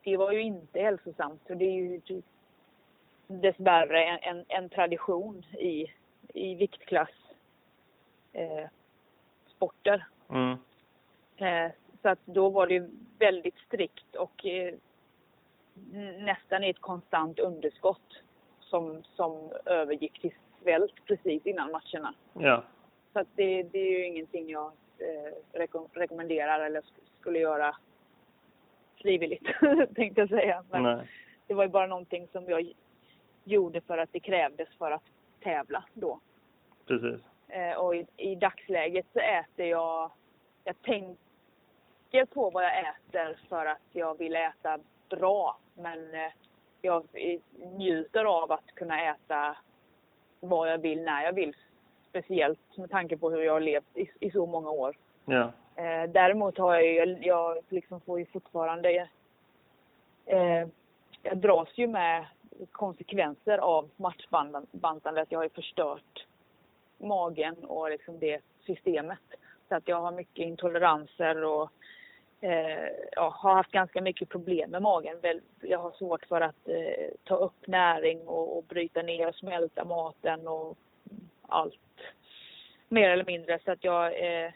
det 0.05 0.17
var 0.17 0.33
ju 0.33 0.43
inte 0.43 0.81
hälsosamt. 0.81 1.41
Så 1.47 1.55
det 1.55 1.65
är 1.65 1.75
ju 1.75 2.01
typ 2.01 2.25
dessvärre 3.31 4.05
en, 4.05 4.19
en, 4.23 4.45
en 4.49 4.69
tradition 4.69 5.45
i, 5.59 5.87
i 6.35 6.55
viktklass 6.55 7.11
eh, 8.33 8.65
sporter. 9.57 10.07
mm. 10.31 10.57
Eh, 11.37 11.73
så 12.03 12.09
att 12.09 12.19
då 12.25 12.49
var 12.49 12.67
det 12.67 12.75
ju 12.75 12.91
väldigt 13.19 13.59
strikt 13.59 14.15
och 14.17 14.47
eh, 14.47 14.75
nästan 16.19 16.65
i 16.65 16.71
ett 16.71 16.81
konstant 16.81 17.39
underskott 17.39 18.23
som, 18.61 19.03
som 19.03 19.53
övergick 19.65 20.21
till 20.21 20.35
svält 20.63 20.95
precis 21.05 21.47
innan 21.47 21.71
matcherna. 21.73 22.15
ja, 22.33 22.63
Så 23.13 23.19
att 23.21 23.29
det, 23.35 23.63
det 23.63 23.79
är 23.79 23.91
ju 23.99 24.07
ingenting 24.07 24.49
jag 24.51 24.73
eh, 24.99 25.59
reko- 25.61 25.89
rekommenderar 25.93 26.61
eller 26.61 26.81
sk- 26.81 27.19
skulle 27.21 27.39
göra 27.39 27.77
frivilligt, 28.97 29.45
tänkte 29.95 30.21
jag 30.21 30.29
säga. 30.29 30.65
Men 30.71 30.83
nej, 30.83 31.07
det 31.47 31.55
var 31.55 31.65
ju 31.65 31.71
bara 31.71 31.87
någonting 31.87 32.29
som 32.33 32.45
jag 32.49 32.73
gjorde 33.51 33.81
för 33.81 33.99
att 33.99 34.13
det 34.13 34.21
krävdes 34.21 34.69
för 34.79 34.91
att 34.91 35.03
tävla 35.43 35.85
då. 35.95 36.21
precis. 36.87 37.21
Eh, 37.49 37.73
och 37.73 37.97
i, 37.97 38.07
i 38.17 38.35
dagsläget 38.35 39.07
så 39.13 39.19
äter 39.19 39.67
jag, 39.67 40.11
jag 40.65 40.83
tänker 40.83 42.25
på 42.25 42.51
vad 42.51 42.65
jag 42.65 42.79
äter 42.79 43.39
för 43.49 43.67
att 43.67 43.83
jag 43.93 44.19
vill 44.19 44.37
äta 44.37 44.79
bra. 45.09 45.59
Men 45.75 46.15
eh, 46.15 46.33
jag 46.83 47.07
njuter 47.77 48.25
av 48.25 48.53
att 48.53 48.75
kunna 48.75 49.05
äta 49.11 49.57
vad 50.41 50.73
jag 50.73 50.79
vill 50.79 51.03
när 51.03 51.25
jag 51.25 51.33
vill. 51.33 51.57
Speciellt 52.09 52.77
med 52.77 52.91
tanke 52.91 53.17
på 53.17 53.31
hur 53.31 53.43
jag 53.43 53.53
har 53.53 53.61
levt 53.61 53.97
i, 53.97 54.11
i 54.21 54.31
så 54.31 54.47
många 54.47 54.71
år. 54.71 54.97
Ja, 55.25 55.53
Eh, 55.81 56.11
däremot 56.11 56.59
har 56.59 56.75
jag 56.75 56.85
ju, 56.85 57.17
jag 57.21 57.59
liksom 57.69 58.01
får 58.01 58.19
ju 58.19 58.27
fortfarande, 58.27 59.09
eh, 60.27 60.69
jag 61.23 61.37
dras 61.37 61.69
ju 61.75 61.87
med 61.87 62.27
konsekvenser 62.73 63.59
av 63.59 63.91
matchbantandet. 63.97 65.27
Jag 65.29 65.39
har 65.39 65.45
ju 65.45 65.51
förstört 65.51 66.27
magen 66.99 67.55
och 67.65 67.91
liksom 67.91 68.19
det 68.19 68.41
systemet. 68.67 69.19
Så 69.69 69.75
att 69.75 69.89
jag 69.89 70.01
har 70.01 70.13
mycket 70.13 70.47
intoleranser 70.47 71.45
och 71.45 71.71
eh, 72.41 72.89
jag 73.13 73.31
har 73.31 73.55
haft 73.55 73.71
ganska 73.71 74.01
mycket 74.01 74.29
problem 74.29 74.71
med 74.71 74.83
magen. 74.83 75.17
Jag 75.61 75.79
har 75.79 75.91
svårt 75.91 76.27
för 76.27 76.41
att 76.41 76.69
eh, 76.69 77.11
ta 77.25 77.35
upp 77.35 77.67
näring 77.67 78.29
och, 78.29 78.57
och 78.57 78.65
bryta 78.65 79.03
ner 79.03 79.29
och 79.29 79.35
smälta 79.35 79.85
maten 79.85 80.49
och 80.49 80.79
allt. 81.43 81.75
Mer 82.89 83.11
eller 83.11 83.25
mindre. 83.25 83.59
Så 83.65 83.73
att 83.73 83.85
jag, 83.85 84.07
eh, 84.07 84.53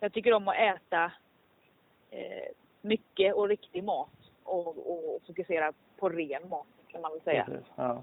jag 0.00 0.12
tycker 0.12 0.32
om 0.32 0.48
att 0.48 0.56
äta 0.56 1.12
eh, 2.10 2.48
mycket 2.80 3.34
och 3.34 3.48
riktig 3.48 3.84
mat 3.84 4.10
och, 4.42 4.68
och 4.68 5.22
fokusera 5.26 5.72
på 5.96 6.08
ren 6.08 6.48
mat 6.48 6.75
kan 6.88 7.00
man 7.00 7.12
väl 7.12 7.20
säga. 7.20 7.44
precis. 7.44 7.66
Ja. 7.76 8.02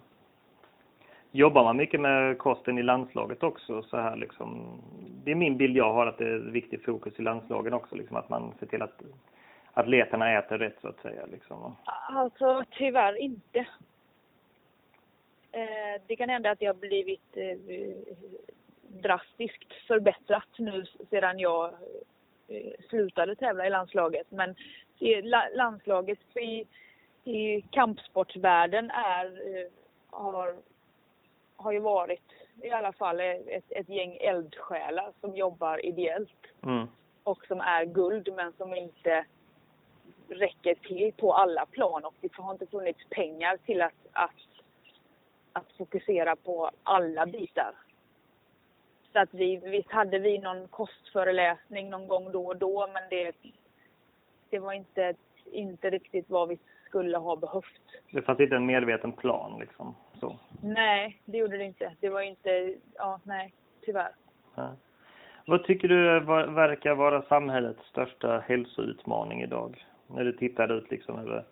Jobbar 1.32 1.63
man 1.63 1.78
mycket 1.78 2.02
med 2.02 2.38
kosten 2.38 2.78
i 2.78 2.84
landslaget 2.84 3.43
också 3.43 3.84
så 3.84 3.98
här 3.98 4.15
liksom? 4.15 4.82
Det 5.24 5.32
är 5.32 5.36
min 5.36 5.58
bild 5.58 5.78
jag 5.78 5.93
har 5.93 6.08
att 6.08 6.17
det 6.17 6.28
är 6.28 6.38
viktigt 6.38 6.86
fokus 6.86 7.19
i 7.19 7.22
landslagen 7.22 7.74
också 7.74 7.96
liksom 7.96 8.17
att 8.17 8.30
man 8.30 8.54
ser 8.60 8.65
till 8.65 8.82
att 8.82 9.02
atleterna 9.74 10.38
äter 10.38 10.58
rätt 10.58 10.78
så 10.82 10.88
att 10.88 11.02
säga 11.02 11.26
liksom. 11.26 11.76
Alltså 12.10 12.63
tyvärr 12.72 13.17
inte. 13.17 13.65
Eh, 15.52 16.02
det 16.08 16.15
kan 16.15 16.30
hända 16.30 16.52
att 16.52 16.62
jag 16.62 16.74
har 16.74 16.80
blivit 16.80 17.38
eh, 17.38 17.58
drastiskt 18.88 19.74
förbättrat 19.88 20.50
nu 20.58 20.86
sedan 21.10 21.39
jag 21.39 21.74
eh, 22.48 22.74
slutade 22.89 23.36
tävla 23.36 23.67
i 23.67 23.69
landslaget. 23.69 24.32
Men 24.32 24.56
landslaget 25.54 26.19
i, 27.23 27.62
kampsportsvärlden 27.62 28.91
är, 28.91 29.25
eh, 29.25 29.67
har, 30.09 30.55
har 31.55 31.71
ju 31.71 31.79
varit 31.79 32.23
i 32.62 32.69
alla 32.69 32.93
fall 32.93 33.19
ett, 33.19 33.71
ett 33.71 33.89
gäng 33.89 34.17
eldsjälar 34.21 35.12
som 35.21 35.36
jobbar 35.36 35.86
ideellt 35.86 36.29
Mm. 36.63 36.88
och 37.23 37.45
som 37.45 37.62
är 37.62 37.86
guld 37.86 38.29
men 38.36 38.53
som 38.57 38.75
inte 38.75 39.25
räcker 40.29 40.75
till 40.75 41.13
på 41.17 41.33
alla 41.33 41.65
plan 41.65 42.05
och 42.05 42.13
det 42.21 42.33
har 42.36 42.51
inte 42.51 42.67
funnits 42.67 42.99
pengar 43.09 43.57
till 43.57 43.81
att, 43.81 43.93
att, 44.12 44.31
att 45.53 45.71
fokusera 45.77 46.36
på 46.36 46.71
alla 46.83 47.25
bitar. 47.25 47.73
Så 49.13 49.19
att 49.19 49.33
vi, 49.33 49.57
visst 49.57 49.91
hade 49.91 50.19
vi 50.19 50.38
någon 50.38 50.67
kostföreläsning 50.67 51.89
någon 51.89 52.07
gång 52.07 52.31
då 52.31 52.47
och 52.47 52.57
då 52.57 52.88
men 52.88 53.03
det, 53.09 53.36
det 54.49 54.59
var 54.59 54.73
inte, 54.73 55.13
inte 55.51 55.89
riktigt 55.89 56.29
vad 56.29 56.49
vi 56.49 56.57
skulle 56.93 57.17
ha 57.17 57.36
behövt. 57.36 57.82
Det 58.12 58.21
fanns 58.21 58.39
inte 58.39 58.56
en 58.56 58.65
medveten 58.65 59.12
plan 59.12 59.60
liksom? 59.60 59.95
Så. 60.19 60.39
Nej, 60.62 61.21
det 61.25 61.38
gjorde 61.38 61.58
det 61.58 61.63
inte. 61.63 61.95
Det 61.99 62.10
var 62.10 62.21
inte, 62.21 62.75
ja 62.95 63.19
nej, 63.23 63.53
tyvärr. 63.82 64.12
Ja. 64.56 64.75
Vad 65.45 65.63
tycker 65.63 65.88
du 65.88 66.19
verkar 66.53 66.95
vara 66.95 67.21
samhällets 67.21 67.86
största 67.86 68.39
hälsoutmaning 68.39 69.41
idag? 69.41 69.86
När 70.08 70.23
du 70.23 70.34
tittar 70.34 70.71
ut 70.71 70.91
liksom 70.91 71.19
över 71.19 71.45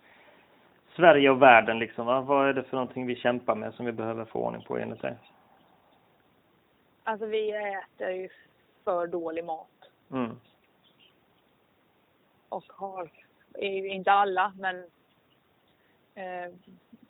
Sverige 0.96 1.30
och 1.30 1.42
världen 1.42 1.78
liksom. 1.78 2.06
Va? 2.06 2.20
Vad 2.20 2.48
är 2.48 2.52
det 2.52 2.62
för 2.62 2.76
någonting 2.76 3.06
vi 3.06 3.16
kämpar 3.16 3.54
med 3.54 3.74
som 3.74 3.86
vi 3.86 3.92
behöver 3.92 4.24
få 4.24 4.38
ordning 4.38 4.62
på 4.62 4.78
enligt 4.78 5.02
dig? 5.02 5.16
Alltså 7.04 7.26
vi 7.26 7.52
äter 7.52 8.10
ju 8.10 8.28
för 8.84 9.06
dålig 9.06 9.44
mat. 9.44 9.90
Mm. 10.10 10.40
Och 12.48 12.64
har, 12.68 13.10
inte 13.58 14.12
alla, 14.12 14.52
men 14.58 14.84
eh, 16.14 16.52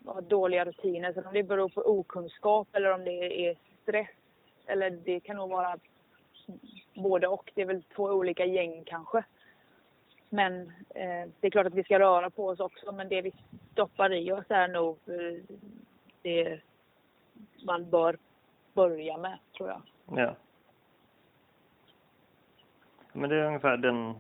har 0.07 0.21
dåliga 0.21 0.65
rutiner. 0.65 1.13
Så 1.13 1.21
om 1.21 1.33
det 1.33 1.43
beror 1.43 1.69
på 1.69 1.81
okunskap 1.81 2.69
eller 2.73 2.93
om 2.93 3.05
det 3.05 3.49
är 3.49 3.57
stress 3.83 4.09
eller 4.67 4.91
det 4.91 5.21
kan 5.21 5.37
nog 5.37 5.51
vara 5.51 5.79
både 6.95 7.29
och. 7.29 7.53
Det 7.55 7.63
är 7.63 7.67
väl 7.67 7.83
två 7.83 8.05
olika 8.05 8.45
gäng 8.45 8.83
kanske. 8.87 9.25
Men 10.29 10.61
eh, 10.95 11.29
det 11.41 11.47
är 11.47 11.51
klart 11.51 11.67
att 11.67 11.75
vi 11.75 11.85
ska 11.85 11.99
röra 11.99 12.31
på 12.31 12.47
oss 12.47 12.61
också 12.61 12.93
men 12.93 13.09
det 13.09 13.23
vi 13.23 13.33
stoppar 13.73 14.13
i 14.13 14.33
oss 14.33 14.45
är 14.49 14.69
nog 14.69 14.99
eh, 15.07 15.57
det 16.23 16.61
man 17.67 17.91
bör 17.91 18.19
börja 18.75 19.17
med 19.19 19.39
tror 19.57 19.69
jag. 19.69 19.83
Ja. 20.19 20.37
Men 23.13 23.31
det 23.31 23.37
är 23.37 23.47
ungefär 23.47 23.77
den 23.77 24.15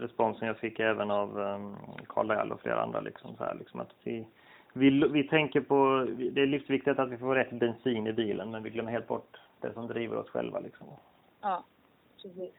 responsen 0.00 0.48
jag 0.48 0.58
fick 0.58 0.80
även 0.80 1.10
av 1.10 1.38
um, 1.38 1.76
Karl 2.06 2.26
Dall 2.26 2.52
och 2.52 2.60
flera 2.60 2.82
andra. 2.82 3.00
Liksom, 3.00 3.36
så 3.36 3.44
här, 3.44 3.54
liksom 3.54 3.80
att 3.80 3.92
vi, 4.02 4.26
vi, 4.72 5.08
vi 5.08 5.28
tänker 5.28 5.60
på, 5.60 6.06
det 6.32 6.42
är 6.42 6.46
livsviktigt 6.46 6.98
att 6.98 7.10
vi 7.10 7.18
får 7.18 7.34
rätt 7.34 7.52
bensin 7.52 8.06
i 8.06 8.12
bilen 8.12 8.50
men 8.50 8.62
vi 8.62 8.70
glömmer 8.70 8.92
helt 8.92 9.08
bort 9.08 9.40
det 9.60 9.72
som 9.72 9.86
driver 9.86 10.16
oss 10.16 10.30
själva. 10.30 10.60
Liksom. 10.60 10.86
Ja, 11.40 11.64
precis. 12.22 12.52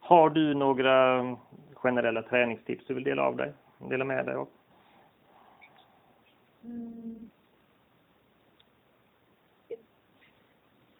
Har 0.00 0.30
du 0.30 0.54
några 0.54 1.36
generella 1.74 2.22
träningstips 2.22 2.86
du 2.86 2.94
vill 2.94 3.04
dela 3.04 3.22
av 3.22 3.36
dig? 3.36 3.52
Dela 3.78 4.04
med 4.04 4.26
dig 4.26 4.34
av? 4.34 4.48
Mm. 6.64 7.30
Det 9.68 9.76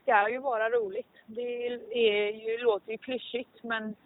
ska 0.02 0.30
ju 0.30 0.38
vara 0.38 0.70
roligt. 0.70 1.11
Det 1.26 1.66
är 1.92 2.30
ju, 2.30 2.58
låter 2.58 2.92
ju 2.92 2.98
klyschigt 2.98 3.62
men 3.62 3.96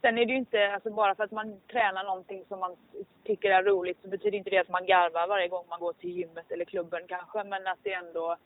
sen 0.00 0.18
är 0.18 0.26
det 0.26 0.32
ju 0.32 0.38
inte, 0.38 0.72
alltså 0.72 0.90
bara 0.90 1.14
för 1.14 1.24
att 1.24 1.30
man 1.30 1.60
tränar 1.60 2.04
någonting 2.04 2.44
som 2.48 2.60
man 2.60 2.76
tycker 3.24 3.50
är 3.50 3.62
roligt 3.62 3.98
så 4.02 4.08
betyder 4.08 4.38
inte 4.38 4.50
det 4.50 4.58
att 4.58 4.68
man 4.68 4.86
garvar 4.86 5.26
varje 5.26 5.48
gång 5.48 5.64
man 5.68 5.80
går 5.80 5.92
till 5.92 6.10
gymmet 6.10 6.50
eller 6.50 6.64
klubben 6.64 7.02
kanske 7.08 7.44
men 7.44 7.66
att 7.66 7.78
det 7.82 7.92
ändå 7.92 8.36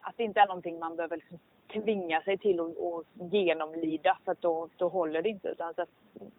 att 0.00 0.16
det 0.16 0.24
inte 0.24 0.40
är 0.40 0.46
någonting 0.46 0.78
man 0.78 0.96
behöver 0.96 1.16
liksom 1.16 1.38
tvinga 1.72 2.22
sig 2.22 2.38
till 2.38 2.60
att 2.60 3.32
genomlida 3.32 4.18
för 4.24 4.32
att 4.32 4.40
då, 4.40 4.68
då 4.76 4.88
håller 4.88 5.22
det 5.22 5.28
inte. 5.28 5.48
Utan 5.48 5.68
att 5.76 5.88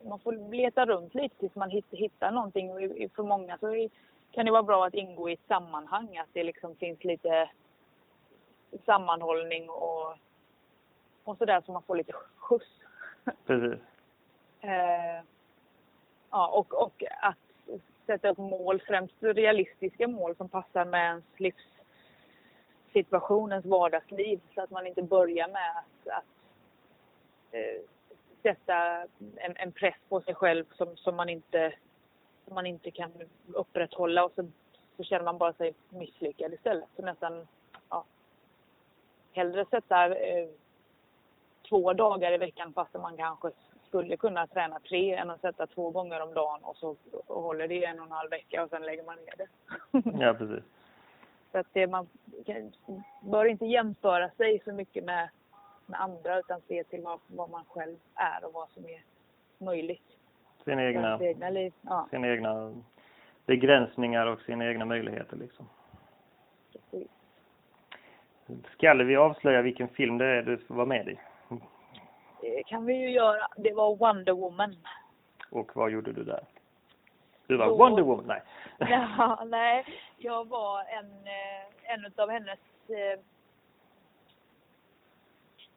man 0.04 0.20
får 0.20 0.52
leta 0.52 0.86
runt 0.86 1.16
lite 1.16 1.36
tills 1.36 1.56
man 1.56 1.70
hittar 1.92 2.32
någonting. 2.32 2.70
För 3.16 3.24
många 3.24 3.58
så 3.58 3.88
kan 4.32 4.46
det 4.46 4.52
vara 4.52 4.64
bra 4.64 4.86
att 4.86 4.94
ingå 4.94 5.30
i 5.30 5.34
ett 5.34 5.48
sammanhang, 5.48 6.18
att 6.18 6.30
det 6.34 6.44
liksom 6.44 6.76
finns 6.76 7.04
lite 7.04 7.50
sammanhållning 8.86 9.70
och, 9.70 10.14
och 11.24 11.38
sådär 11.38 11.64
så 11.66 11.72
man 11.72 11.84
får 11.84 11.96
lite 11.96 12.14
skjuts. 12.38 12.66
Precis. 13.46 13.80
eh, 14.62 15.24
ja, 16.30 16.48
och, 16.48 16.84
och 16.84 17.04
att 17.22 17.38
sätta 18.06 18.30
upp 18.30 18.38
mål, 18.38 18.82
främst 18.88 19.16
realistiska 19.20 20.08
mål 20.08 20.36
som 20.36 20.50
passar 20.50 20.86
med 20.86 21.06
ens 21.06 21.26
livs 21.38 21.68
situationens 22.94 23.66
vardagsliv 23.66 24.40
så 24.56 24.62
att 24.62 24.70
man 24.70 24.88
inte 24.88 25.02
börjar 25.02 25.48
med 25.48 25.72
att, 25.78 26.08
att 26.18 26.26
eh, 27.52 27.82
sätta 28.42 29.08
en, 29.36 29.58
en, 29.58 29.72
press 29.72 29.96
på 30.10 30.22
sig 30.22 30.36
själv 30.36 30.66
som, 30.78 30.98
som, 30.98 31.16
man 31.16 31.30
inte, 31.30 31.74
som 32.46 32.56
man 32.56 32.66
inte 32.66 32.92
kan 32.92 33.12
upprätthålla 33.54 34.26
och 34.26 34.32
så, 34.36 34.48
så 34.98 35.04
känner 35.04 35.26
man 35.26 35.38
bara 35.38 35.54
sig 35.54 35.74
misslyckad 35.90 36.54
istället. 36.54 36.90
Så 36.96 37.02
nästan, 37.02 37.48
hellre 39.40 39.66
sätta 39.66 40.06
eh, 40.06 40.48
två 41.70 41.94
dagar 41.94 42.32
i 42.32 42.38
veckan 42.38 42.74
fast 42.74 42.94
man 42.94 43.18
kanske 43.18 43.52
skulle 43.88 44.18
kunna 44.18 44.48
träna 44.48 44.80
tre 44.80 45.16
än 45.16 45.30
att 45.30 45.42
sätta 45.42 45.68
två 45.68 45.90
gånger 45.92 46.22
om 46.22 46.34
dagen 46.34 46.60
och 46.64 46.78
så 46.78 46.96
och 47.28 47.42
håller 47.42 47.68
det 47.68 47.86
en 47.86 48.00
och 48.00 48.06
en 48.06 48.12
halv 48.12 48.30
vecka 48.30 48.64
och 48.64 48.70
sen 48.70 48.82
lägger 48.82 49.04
man 49.04 49.16
ner 49.16 49.36
det. 49.38 49.48
ja, 50.26 50.34
precis. 50.34 50.64
Så 51.52 51.58
att 51.58 51.68
det, 51.74 51.88
man 51.88 52.08
bör 53.22 53.46
inte 53.46 53.66
jämföra 53.66 54.30
sig 54.30 54.62
så 54.66 54.72
mycket 54.74 55.04
med, 55.04 55.30
med 55.86 56.02
andra 56.02 56.40
utan 56.40 56.62
se 56.68 56.84
till 56.84 57.02
vad, 57.02 57.20
vad 57.28 57.50
man 57.50 57.66
själv 57.70 57.98
är 58.16 58.46
och 58.46 58.54
vad 58.54 58.70
som 58.70 58.86
är 58.86 59.02
möjligt. 59.58 60.10
Sina 60.66 60.84
egna, 60.84 61.20
egna, 61.22 61.50
liv. 61.50 61.74
Ja. 61.82 62.08
sina 62.12 62.28
egna 62.28 62.74
begränsningar 63.46 64.26
och 64.26 64.42
sina 64.42 64.66
egna 64.66 64.86
möjligheter 64.86 65.38
liksom. 65.38 65.66
Precis. 68.50 68.74
Ska 68.74 68.94
vi 68.94 69.16
avslöja 69.16 69.62
vilken 69.62 69.88
film 69.88 70.18
det 70.18 70.26
är 70.26 70.42
du 70.42 70.60
var 70.68 70.86
med 70.86 71.08
i? 71.08 71.20
Det 72.42 72.64
kan 72.64 72.86
vi 72.86 72.94
ju 72.94 73.10
göra. 73.10 73.48
Det 73.58 73.74
var 73.74 73.96
Wonder 73.96 74.34
Woman. 74.34 74.76
Och 75.52 75.76
vad 75.76 75.92
gjorde 75.92 76.12
du 76.12 76.24
där? 76.24 76.44
Du 77.48 77.58
var 77.58 77.66
Då... 77.66 77.78
Wonder 77.78 78.04
Woman? 78.04 78.26
Nej. 78.28 78.42
Ja, 78.90 79.44
nej. 79.48 79.86
Jag 80.18 80.48
var 80.48 80.80
en, 80.80 81.06
eh, 81.06 81.94
en 81.94 82.14
av 82.18 82.30
hennes 82.30 82.60
eh, 82.90 83.20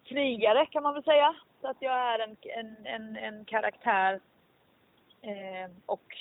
krigare 0.05 0.67
kan 0.67 0.83
man 0.83 0.95
väl 0.95 1.05
säga. 1.05 1.35
Så 1.61 1.69
att 1.69 1.77
jag 1.81 1.95
är 1.95 2.19
en, 2.19 2.37
en, 2.43 2.77
en, 2.87 3.17
en 3.17 3.45
karaktär 3.45 4.21
eh, 5.23 5.71
och 5.87 6.17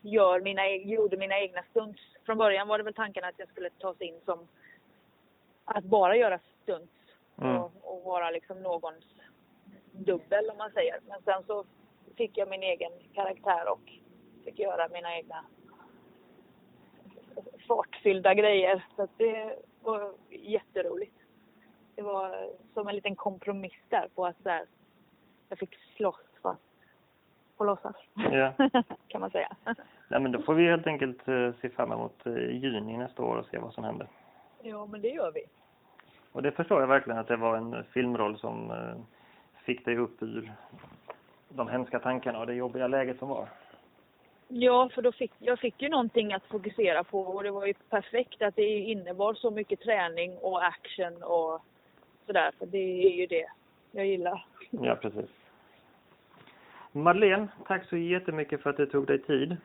gör 0.00 0.40
mina, 0.40 0.68
gjorde 0.68 1.16
mina 1.16 1.38
egna 1.38 1.62
stunts. 1.70 2.02
Från 2.26 2.38
början 2.38 2.68
var 2.68 2.78
det 2.78 2.84
väl 2.84 2.94
tanken 2.94 3.24
att 3.24 3.38
jag 3.38 3.48
skulle 3.48 3.70
tas 3.70 4.00
in 4.00 4.20
som 4.24 4.38
att 5.66 5.84
bara 5.84 6.16
göra 6.16 6.38
stunts 6.62 6.92
mm. 7.42 7.56
och, 7.56 7.72
och, 7.82 8.02
vara 8.04 8.30
liksom 8.30 8.62
någons 8.62 9.04
dubbel 9.92 10.50
om 10.50 10.58
man 10.58 10.70
säger. 10.70 11.00
Men 11.08 11.22
sen 11.24 11.42
så 11.46 11.64
fick 12.16 12.38
jag 12.38 12.48
min 12.48 12.62
egen 12.62 12.92
karaktär 13.14 13.72
och 13.72 13.92
fick 14.44 14.58
göra 14.58 14.88
mina 14.88 15.16
egna 15.16 15.44
fartfyllda 17.68 18.34
grejer. 18.34 18.84
Så 18.96 19.08
det 19.16 19.58
var 19.82 20.14
jätteroligt. 20.30 21.16
Det 21.94 22.02
var 22.02 22.50
som 22.74 22.88
en 22.88 22.94
liten 22.94 23.16
kompromiss 23.16 23.80
där 23.88 24.08
på 24.14 24.26
att 24.26 24.44
där, 24.44 24.66
jag 25.48 25.58
fick 25.58 25.74
slåss 25.96 26.20
fast 26.42 26.62
på 27.56 27.64
låtsas. 27.64 27.96
Ja. 28.14 28.52
kan 29.08 29.20
man 29.20 29.30
säga. 29.30 29.56
Nej 30.08 30.20
men 30.20 30.32
då 30.32 30.42
får 30.42 30.54
vi 30.54 30.68
helt 30.68 30.86
enkelt 30.86 31.28
uh, 31.28 31.52
se 31.60 31.68
fram 31.68 31.92
emot 31.92 32.26
uh, 32.26 32.50
juni 32.50 32.96
nästa 32.96 33.22
år 33.22 33.36
och 33.36 33.46
se 33.46 33.58
vad 33.58 33.74
som 33.74 33.84
händer. 33.84 34.08
Ja 34.68 34.86
men 34.86 35.00
det 35.00 35.08
gör 35.08 35.32
vi. 35.32 35.42
Och 36.32 36.42
det 36.42 36.52
förstår 36.52 36.80
jag 36.80 36.88
verkligen 36.88 37.18
att 37.18 37.28
det 37.28 37.36
var 37.36 37.56
en 37.56 37.84
filmroll 37.84 38.38
som 38.38 38.70
uh, 38.70 38.96
fick 39.64 39.84
dig 39.84 39.96
upp 39.96 40.22
ur 40.22 40.52
de 41.48 41.68
hemska 41.68 41.98
tankarna 41.98 42.38
och 42.38 42.46
det 42.46 42.54
jobbiga 42.54 42.86
läget 42.86 43.18
som 43.18 43.28
var. 43.28 43.48
Ja, 44.48 44.90
för 44.94 45.02
då 45.02 45.12
fick, 45.12 45.32
jag 45.38 45.58
fick 45.58 45.82
ju 45.82 45.88
någonting 45.88 46.32
att 46.32 46.44
fokusera 46.44 47.04
på 47.04 47.20
och 47.20 47.42
det 47.42 47.50
var 47.50 47.66
ju 47.66 47.74
perfekt 47.74 48.42
att 48.42 48.56
det 48.56 48.78
innebar 48.78 49.34
så 49.34 49.50
mycket 49.50 49.80
träning 49.80 50.38
och 50.38 50.64
action 50.64 51.22
och 51.22 51.62
sådär. 52.26 52.50
För 52.58 52.66
det 52.66 53.06
är 53.06 53.10
ju 53.10 53.26
det 53.26 53.46
jag 53.90 54.06
gillar. 54.06 54.44
Ja, 54.70 54.94
precis. 54.94 55.30
Madeleine, 56.92 57.48
tack 57.66 57.88
så 57.88 57.96
jättemycket 57.96 58.62
för 58.62 58.70
att 58.70 58.76
du 58.76 58.86
tog 58.86 59.06
dig 59.06 59.22
tid. 59.22 59.56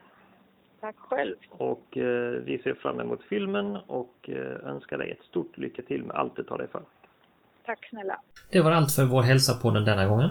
Tack 0.81 0.95
själv. 0.97 1.35
Och 1.49 1.97
eh, 1.97 2.31
vi 2.31 2.61
ser 2.63 2.73
fram 2.73 2.99
emot 2.99 3.19
filmen 3.29 3.75
och 3.75 4.29
eh, 4.29 4.69
önskar 4.69 4.97
dig 4.97 5.11
ett 5.11 5.25
stort 5.29 5.57
lycka 5.57 5.81
till 5.81 6.03
med 6.03 6.15
allt 6.15 6.35
du 6.35 6.43
tar 6.43 6.57
dig 6.57 6.67
för. 6.67 6.81
Tack 7.65 7.89
snälla. 7.89 8.21
Det 8.51 8.61
var 8.61 8.71
allt 8.71 8.91
för 8.91 9.05
Vår 9.05 9.21
hälsa-podden 9.21 9.85
denna 9.85 10.05
gången. 10.05 10.29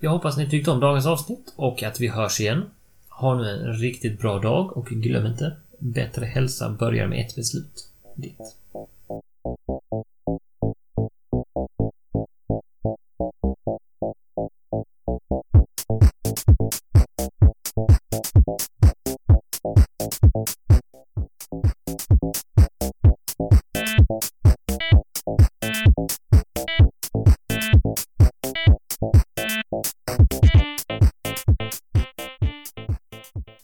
Jag 0.00 0.10
hoppas 0.10 0.38
ni 0.38 0.50
tyckte 0.50 0.70
om 0.70 0.80
dagens 0.80 1.06
avsnitt 1.06 1.54
och 1.56 1.82
att 1.82 2.00
vi 2.00 2.08
hörs 2.08 2.40
igen. 2.40 2.70
Ha 3.08 3.34
nu 3.34 3.48
en 3.48 3.72
riktigt 3.72 4.20
bra 4.20 4.38
dag 4.38 4.76
och 4.76 4.86
glöm 4.86 5.26
inte, 5.26 5.56
bättre 5.78 6.24
hälsa 6.26 6.76
börjar 6.80 7.06
med 7.06 7.20
ett 7.20 7.36
beslut. 7.36 7.88
Ditt. 8.16 8.40